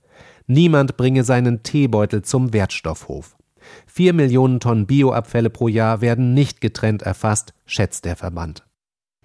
Niemand 0.46 0.98
bringe 0.98 1.24
seinen 1.24 1.64
Teebeutel 1.64 2.22
zum 2.22 2.52
Wertstoffhof. 2.52 3.38
Vier 3.86 4.14
Millionen 4.14 4.60
Tonnen 4.60 4.86
Bioabfälle 4.86 5.50
pro 5.50 5.70
Jahr 5.70 6.02
werden 6.02 6.34
nicht 6.34 6.60
getrennt 6.60 7.02
erfasst, 7.02 7.54
schätzt 7.66 8.04
der 8.04 8.18
Verband. 8.18 8.66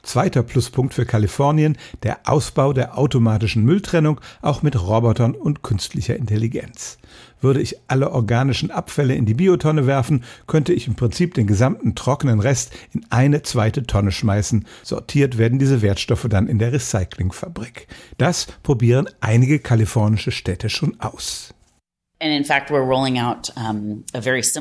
Zweiter 0.08 0.42
Pluspunkt 0.42 0.94
für 0.94 1.04
Kalifornien, 1.04 1.76
der 2.02 2.20
Ausbau 2.24 2.72
der 2.72 2.96
automatischen 2.96 3.62
Mülltrennung, 3.62 4.22
auch 4.40 4.62
mit 4.62 4.80
Robotern 4.80 5.34
und 5.34 5.62
künstlicher 5.62 6.16
Intelligenz. 6.16 6.96
Würde 7.42 7.60
ich 7.60 7.76
alle 7.88 8.10
organischen 8.10 8.70
Abfälle 8.70 9.14
in 9.14 9.26
die 9.26 9.34
Biotonne 9.34 9.86
werfen, 9.86 10.24
könnte 10.46 10.72
ich 10.72 10.86
im 10.86 10.94
Prinzip 10.94 11.34
den 11.34 11.46
gesamten 11.46 11.94
trockenen 11.94 12.40
Rest 12.40 12.72
in 12.94 13.04
eine 13.10 13.42
zweite 13.42 13.82
Tonne 13.82 14.10
schmeißen. 14.10 14.64
Sortiert 14.82 15.36
werden 15.36 15.58
diese 15.58 15.82
Wertstoffe 15.82 16.26
dann 16.30 16.48
in 16.48 16.58
der 16.58 16.72
Recyclingfabrik. 16.72 17.86
Das 18.16 18.46
probieren 18.62 19.10
einige 19.20 19.58
kalifornische 19.58 20.30
Städte 20.30 20.70
schon 20.70 20.98
aus. 21.00 21.52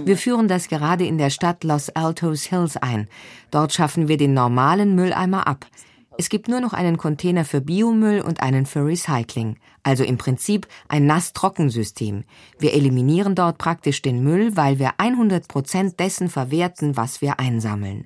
Wir 0.05 0.17
führen 0.17 0.47
das 0.47 0.67
gerade 0.67 1.05
in 1.05 1.17
der 1.17 1.29
Stadt 1.31 1.63
Los 1.63 1.89
Altos 1.89 2.43
Hills 2.43 2.77
ein. 2.77 3.07
Dort 3.49 3.73
schaffen 3.73 4.07
wir 4.07 4.17
den 4.17 4.33
normalen 4.33 4.93
Mülleimer 4.95 5.47
ab. 5.47 5.65
Es 6.19 6.29
gibt 6.29 6.47
nur 6.47 6.61
noch 6.61 6.73
einen 6.73 6.97
Container 6.97 7.45
für 7.45 7.61
Biomüll 7.61 8.21
und 8.21 8.41
einen 8.41 8.65
für 8.65 8.85
Recycling. 8.85 9.57
Also 9.83 10.03
im 10.03 10.17
Prinzip 10.17 10.67
ein 10.87 11.05
Nass-Trocken-System. 11.05 12.23
Wir 12.57 12.73
eliminieren 12.73 13.35
dort 13.35 13.59
praktisch 13.59 14.01
den 14.01 14.23
Müll, 14.23 14.55
weil 14.57 14.79
wir 14.79 14.99
100 14.99 15.47
Prozent 15.47 15.99
dessen 15.99 16.29
verwerten, 16.29 16.97
was 16.97 17.21
wir 17.21 17.39
einsammeln. 17.39 18.03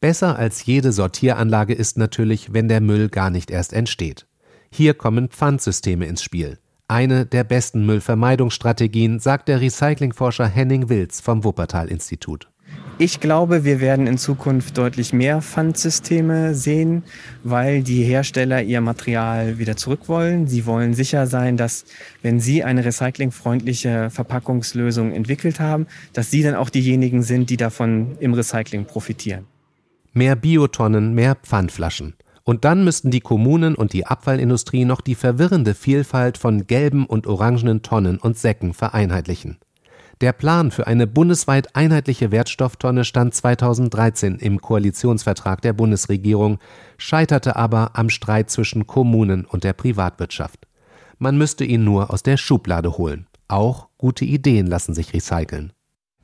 Besser 0.00 0.36
als 0.36 0.66
jede 0.66 0.92
Sortieranlage 0.92 1.74
ist 1.74 1.96
natürlich, 1.96 2.52
wenn 2.52 2.68
der 2.68 2.80
Müll 2.80 3.08
gar 3.08 3.30
nicht 3.30 3.50
erst 3.50 3.72
entsteht. 3.72 4.26
Hier 4.70 4.94
kommen 4.94 5.28
Pfandsysteme 5.28 6.06
ins 6.06 6.22
Spiel. 6.22 6.58
Eine 6.88 7.26
der 7.26 7.44
besten 7.44 7.86
Müllvermeidungsstrategien, 7.86 9.18
sagt 9.18 9.48
der 9.48 9.60
Recyclingforscher 9.60 10.46
Henning 10.46 10.88
Wilz 10.88 11.20
vom 11.20 11.44
Wuppertal-Institut. 11.44 12.48
Ich 12.98 13.20
glaube, 13.20 13.64
wir 13.64 13.80
werden 13.80 14.06
in 14.06 14.18
Zukunft 14.18 14.76
deutlich 14.78 15.12
mehr 15.12 15.40
Pfandsysteme 15.42 16.54
sehen, 16.54 17.02
weil 17.42 17.82
die 17.82 18.04
Hersteller 18.04 18.62
ihr 18.62 18.80
Material 18.80 19.58
wieder 19.58 19.76
zurück 19.76 20.08
wollen. 20.08 20.46
Sie 20.46 20.66
wollen 20.66 20.94
sicher 20.94 21.26
sein, 21.26 21.56
dass 21.56 21.84
wenn 22.20 22.38
sie 22.38 22.62
eine 22.62 22.84
recyclingfreundliche 22.84 24.10
Verpackungslösung 24.10 25.12
entwickelt 25.12 25.58
haben, 25.58 25.86
dass 26.12 26.30
sie 26.30 26.42
dann 26.42 26.54
auch 26.54 26.70
diejenigen 26.70 27.22
sind, 27.22 27.50
die 27.50 27.56
davon 27.56 28.16
im 28.20 28.34
Recycling 28.34 28.84
profitieren. 28.84 29.46
Mehr 30.12 30.36
Biotonnen, 30.36 31.14
mehr 31.14 31.34
Pfandflaschen. 31.34 32.14
Und 32.44 32.64
dann 32.64 32.84
müssten 32.84 33.10
die 33.10 33.20
Kommunen 33.20 33.74
und 33.74 33.92
die 33.92 34.06
Abfallindustrie 34.06 34.84
noch 34.84 35.00
die 35.00 35.14
verwirrende 35.14 35.74
Vielfalt 35.74 36.38
von 36.38 36.66
gelben 36.66 37.06
und 37.06 37.26
orangenen 37.26 37.82
Tonnen 37.82 38.18
und 38.18 38.36
Säcken 38.36 38.74
vereinheitlichen. 38.74 39.58
Der 40.22 40.32
Plan 40.32 40.70
für 40.70 40.86
eine 40.86 41.08
bundesweit 41.08 41.74
einheitliche 41.74 42.30
Wertstofftonne 42.30 43.04
stand 43.04 43.34
2013 43.34 44.36
im 44.36 44.60
Koalitionsvertrag 44.60 45.60
der 45.62 45.72
Bundesregierung, 45.72 46.58
scheiterte 46.96 47.56
aber 47.56 47.90
am 47.94 48.08
Streit 48.08 48.48
zwischen 48.48 48.86
Kommunen 48.86 49.44
und 49.44 49.64
der 49.64 49.72
Privatwirtschaft. 49.72 50.68
man 51.18 51.36
müsste 51.38 51.64
ihn 51.64 51.84
nur 51.84 52.12
aus 52.12 52.22
der 52.22 52.36
Schublade 52.36 52.98
holen. 52.98 53.26
Auch 53.46 53.88
gute 53.98 54.24
Ideen 54.24 54.66
lassen 54.66 54.94
sich 54.94 55.12
recyceln. 55.12 55.72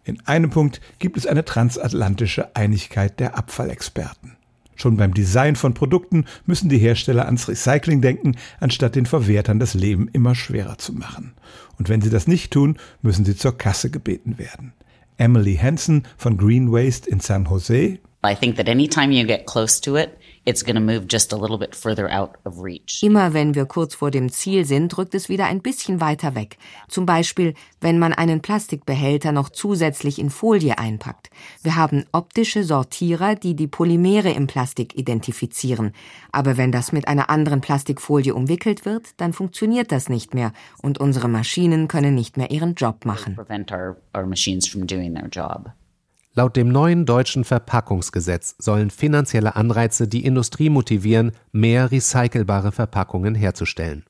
In 0.04 0.24
einem 0.26 0.50
Punkt 0.50 0.80
gibt 0.98 1.16
es 1.16 1.26
eine 1.26 1.44
transatlantische 1.44 2.56
Einigkeit 2.56 3.20
der 3.20 3.36
Abfallexperten. 3.36 4.37
Schon 4.78 4.96
beim 4.96 5.12
Design 5.12 5.56
von 5.56 5.74
Produkten 5.74 6.24
müssen 6.46 6.68
die 6.68 6.78
Hersteller 6.78 7.26
ans 7.26 7.48
Recycling 7.48 8.00
denken, 8.00 8.36
anstatt 8.60 8.94
den 8.94 9.06
Verwertern 9.06 9.58
das 9.58 9.74
Leben 9.74 10.08
immer 10.12 10.36
schwerer 10.36 10.78
zu 10.78 10.92
machen. 10.92 11.34
Und 11.78 11.88
wenn 11.88 12.00
sie 12.00 12.10
das 12.10 12.28
nicht 12.28 12.52
tun, 12.52 12.78
müssen 13.02 13.24
sie 13.24 13.36
zur 13.36 13.58
Kasse 13.58 13.90
gebeten 13.90 14.38
werden. 14.38 14.72
Emily 15.16 15.56
Hansen 15.56 16.04
von 16.16 16.36
Green 16.36 16.70
Waste 16.70 17.10
in 17.10 17.18
San 17.18 17.46
Jose. 17.46 17.98
I 18.24 18.34
think 18.36 18.56
that 18.56 18.68
anytime 18.68 19.12
you 19.12 19.26
get 19.26 19.46
close 19.46 19.80
to 19.80 19.96
it, 19.96 20.10
it's 20.48 20.64
going 20.64 20.76
to 20.76 20.80
move 20.80 21.06
just 21.06 21.34
a 21.34 21.36
little 21.36 21.58
bit 21.58 21.76
further 21.76 22.10
out 22.10 22.38
of 22.44 22.62
reach. 22.62 23.02
Immer 23.02 23.34
wenn 23.34 23.54
wir 23.54 23.66
kurz 23.66 23.94
vor 23.94 24.10
dem 24.10 24.30
Ziel 24.30 24.64
sind, 24.64 24.96
rückt 24.96 25.14
es 25.14 25.28
wieder 25.28 25.44
ein 25.44 25.60
bisschen 25.60 26.00
weiter 26.00 26.34
weg. 26.34 26.56
Zum 26.88 27.04
Beispiel, 27.04 27.52
wenn 27.82 27.98
man 27.98 28.14
einen 28.14 28.40
Plastikbehälter 28.40 29.30
noch 29.32 29.50
zusätzlich 29.50 30.18
in 30.18 30.30
Folie 30.30 30.78
einpackt. 30.78 31.28
Wir 31.62 31.76
haben 31.76 32.06
optische 32.12 32.64
Sortierer, 32.64 33.34
die 33.34 33.54
die 33.54 33.66
Polymere 33.66 34.30
im 34.30 34.46
Plastik 34.46 34.96
identifizieren. 34.96 35.92
Aber 36.32 36.56
wenn 36.56 36.72
das 36.72 36.92
mit 36.92 37.08
einer 37.08 37.28
anderen 37.28 37.60
Plastikfolie 37.60 38.34
umwickelt 38.34 38.86
wird, 38.86 39.08
dann 39.18 39.34
funktioniert 39.34 39.92
das 39.92 40.08
nicht 40.08 40.32
mehr 40.32 40.52
und 40.80 40.98
unsere 40.98 41.28
Maschinen 41.28 41.88
können 41.88 42.14
nicht 42.14 42.38
mehr 42.38 42.50
ihren 42.50 42.74
Job 42.74 43.04
machen. 43.04 43.34
Prevent 43.34 43.70
our, 43.70 43.96
our 44.16 44.24
machines 44.24 44.66
from 44.66 44.86
doing 44.86 45.14
their 45.14 45.28
job. 45.28 45.72
Laut 46.38 46.54
dem 46.54 46.68
neuen 46.68 47.04
deutschen 47.04 47.42
Verpackungsgesetz 47.42 48.54
sollen 48.60 48.90
finanzielle 48.90 49.56
Anreize 49.56 50.06
die 50.06 50.24
Industrie 50.24 50.70
motivieren, 50.70 51.32
mehr 51.50 51.90
recycelbare 51.90 52.70
Verpackungen 52.70 53.34
herzustellen. 53.34 54.04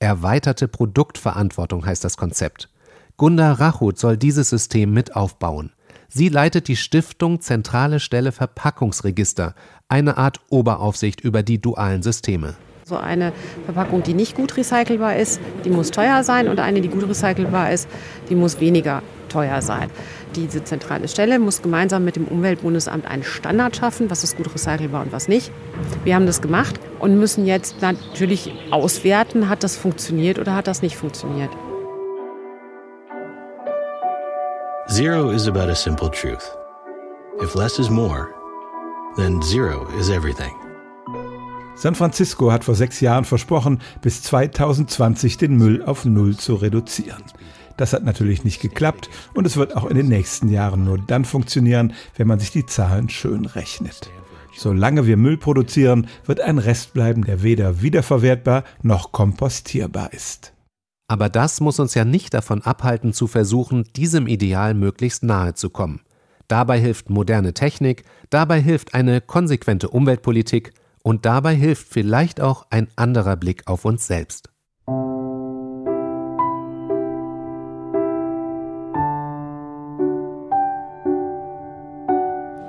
Erweiterte 0.00 0.66
Produktverantwortung 0.66 1.86
heißt 1.86 2.02
das 2.02 2.16
Konzept. 2.16 2.68
Gunda 3.16 3.52
Rachut 3.52 3.96
soll 3.96 4.16
dieses 4.16 4.50
System 4.50 4.92
mit 4.92 5.14
aufbauen. 5.14 5.70
Sie 6.08 6.28
leitet 6.28 6.66
die 6.66 6.74
Stiftung 6.74 7.40
Zentrale 7.40 8.00
Stelle 8.00 8.32
Verpackungsregister, 8.32 9.54
eine 9.88 10.16
Art 10.16 10.40
Oberaufsicht 10.50 11.20
über 11.20 11.44
die 11.44 11.60
dualen 11.60 12.02
Systeme. 12.02 12.56
So 12.88 12.96
eine 12.96 13.34
Verpackung, 13.66 14.02
die 14.02 14.14
nicht 14.14 14.34
gut 14.34 14.56
recycelbar 14.56 15.16
ist, 15.16 15.42
die 15.62 15.68
muss 15.68 15.90
teuer 15.90 16.24
sein 16.24 16.48
und 16.48 16.58
eine, 16.58 16.80
die 16.80 16.88
gut 16.88 17.06
recycelbar 17.06 17.70
ist, 17.70 17.86
die 18.30 18.34
muss 18.34 18.60
weniger 18.60 19.02
teuer 19.28 19.60
sein. 19.60 19.90
Diese 20.34 20.64
zentrale 20.64 21.06
Stelle 21.06 21.38
muss 21.38 21.60
gemeinsam 21.60 22.06
mit 22.06 22.16
dem 22.16 22.24
Umweltbundesamt 22.24 23.06
einen 23.06 23.24
Standard 23.24 23.76
schaffen, 23.76 24.08
was 24.08 24.24
ist 24.24 24.38
gut 24.38 24.54
recycelbar 24.54 25.02
und 25.02 25.12
was 25.12 25.28
nicht. 25.28 25.52
Wir 26.04 26.14
haben 26.14 26.24
das 26.24 26.40
gemacht 26.40 26.80
und 26.98 27.18
müssen 27.18 27.44
jetzt 27.44 27.82
natürlich 27.82 28.54
auswerten, 28.70 29.50
hat 29.50 29.64
das 29.64 29.76
funktioniert 29.76 30.38
oder 30.38 30.54
hat 30.54 30.66
das 30.66 30.80
nicht 30.80 30.96
funktioniert. 30.96 31.50
Zero 34.88 35.28
is 35.28 35.46
about 35.46 35.68
a 35.68 35.74
simple 35.74 36.10
truth. 36.10 36.56
If 37.42 37.54
less 37.54 37.78
is 37.78 37.90
more, 37.90 38.30
then 39.18 39.42
zero 39.42 39.86
is 40.00 40.08
everything. 40.08 40.54
San 41.78 41.94
Francisco 41.94 42.50
hat 42.50 42.64
vor 42.64 42.74
sechs 42.74 42.98
Jahren 43.00 43.24
versprochen, 43.24 43.80
bis 44.02 44.20
2020 44.24 45.36
den 45.38 45.56
Müll 45.56 45.84
auf 45.84 46.04
Null 46.04 46.36
zu 46.36 46.56
reduzieren. 46.56 47.22
Das 47.76 47.92
hat 47.92 48.02
natürlich 48.02 48.42
nicht 48.42 48.60
geklappt 48.60 49.08
und 49.32 49.46
es 49.46 49.56
wird 49.56 49.76
auch 49.76 49.84
in 49.84 49.96
den 49.96 50.08
nächsten 50.08 50.48
Jahren 50.48 50.82
nur 50.82 50.98
dann 50.98 51.24
funktionieren, 51.24 51.92
wenn 52.16 52.26
man 52.26 52.40
sich 52.40 52.50
die 52.50 52.66
Zahlen 52.66 53.08
schön 53.08 53.44
rechnet. 53.44 54.10
Solange 54.56 55.06
wir 55.06 55.16
Müll 55.16 55.36
produzieren, 55.36 56.08
wird 56.26 56.40
ein 56.40 56.58
Rest 56.58 56.94
bleiben, 56.94 57.24
der 57.24 57.44
weder 57.44 57.80
wiederverwertbar 57.80 58.64
noch 58.82 59.12
kompostierbar 59.12 60.12
ist. 60.12 60.54
Aber 61.06 61.28
das 61.28 61.60
muss 61.60 61.78
uns 61.78 61.94
ja 61.94 62.04
nicht 62.04 62.34
davon 62.34 62.60
abhalten, 62.62 63.12
zu 63.12 63.28
versuchen, 63.28 63.84
diesem 63.94 64.26
Ideal 64.26 64.74
möglichst 64.74 65.22
nahe 65.22 65.54
zu 65.54 65.70
kommen. 65.70 66.00
Dabei 66.48 66.80
hilft 66.80 67.08
moderne 67.08 67.54
Technik, 67.54 68.02
dabei 68.30 68.60
hilft 68.60 68.94
eine 68.94 69.20
konsequente 69.20 69.90
Umweltpolitik 69.90 70.72
und 71.08 71.24
dabei 71.24 71.54
hilft 71.54 71.88
vielleicht 71.88 72.38
auch 72.38 72.66
ein 72.68 72.88
anderer 72.94 73.36
Blick 73.36 73.66
auf 73.66 73.86
uns 73.86 74.06
selbst. 74.06 74.50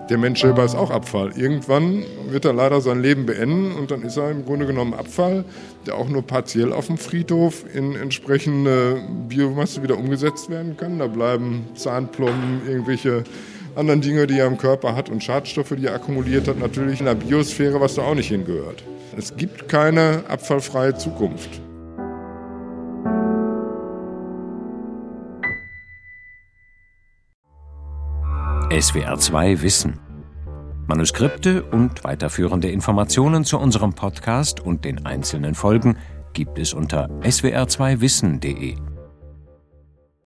Der 0.10 0.18
Mensch 0.18 0.40
selber 0.40 0.64
ist 0.64 0.76
auch 0.76 0.90
Abfall. 0.90 1.34
Irgendwann 1.38 2.06
wird 2.30 2.46
er 2.46 2.54
leider 2.54 2.80
sein 2.80 3.02
Leben 3.02 3.26
beenden 3.26 3.74
und 3.74 3.92
dann 3.92 4.04
ist 4.04 4.16
er 4.16 4.32
im 4.32 4.46
Grunde 4.46 4.66
genommen 4.66 4.94
Abfall, 4.94 5.44
der 5.86 5.96
auch 5.96 6.08
nur 6.08 6.22
partiell 6.22 6.72
auf 6.72 6.88
dem 6.88 6.98
Friedhof 6.98 7.66
in 7.76 7.94
entsprechende 7.96 9.02
Biomasse 9.28 9.84
wieder 9.84 9.98
umgesetzt 9.98 10.50
werden 10.50 10.78
kann. 10.78 10.98
Da 10.98 11.08
bleiben 11.08 11.68
Zahnplomben, 11.76 12.62
irgendwelche 12.66 13.26
anderen 13.80 14.02
Dinge, 14.02 14.28
die 14.28 14.38
er 14.38 14.48
im 14.48 14.58
Körper 14.58 14.96
hat 14.96 15.10
und 15.10 15.24
Schadstoffe, 15.24 15.74
die 15.76 15.88
er 15.88 15.96
akkumuliert 15.96 16.48
hat, 16.48 16.60
natürlich 16.60 17.00
in 17.00 17.06
der 17.06 17.16
Biosphäre, 17.16 17.80
was 17.80 17.96
da 17.96 18.04
auch 18.04 18.16
nicht 18.16 18.28
hingehört. 18.28 18.84
Es 19.18 19.36
gibt 19.36 19.68
keine 19.68 20.24
abfallfreie 20.28 20.96
Zukunft. 20.96 21.62
SWR 28.72 29.18
2 29.18 29.62
Wissen. 29.62 30.00
Manuskripte 30.86 31.64
und 31.64 32.04
weiterführende 32.04 32.70
Informationen 32.70 33.44
zu 33.44 33.58
unserem 33.58 33.94
Podcast 33.94 34.60
und 34.60 34.86
den 34.86 35.06
einzelnen 35.06 35.56
Folgen 35.56 35.98
gibt 36.34 36.60
es 36.60 36.74
unter 36.74 37.10
swr2wissen.de. 37.22 38.89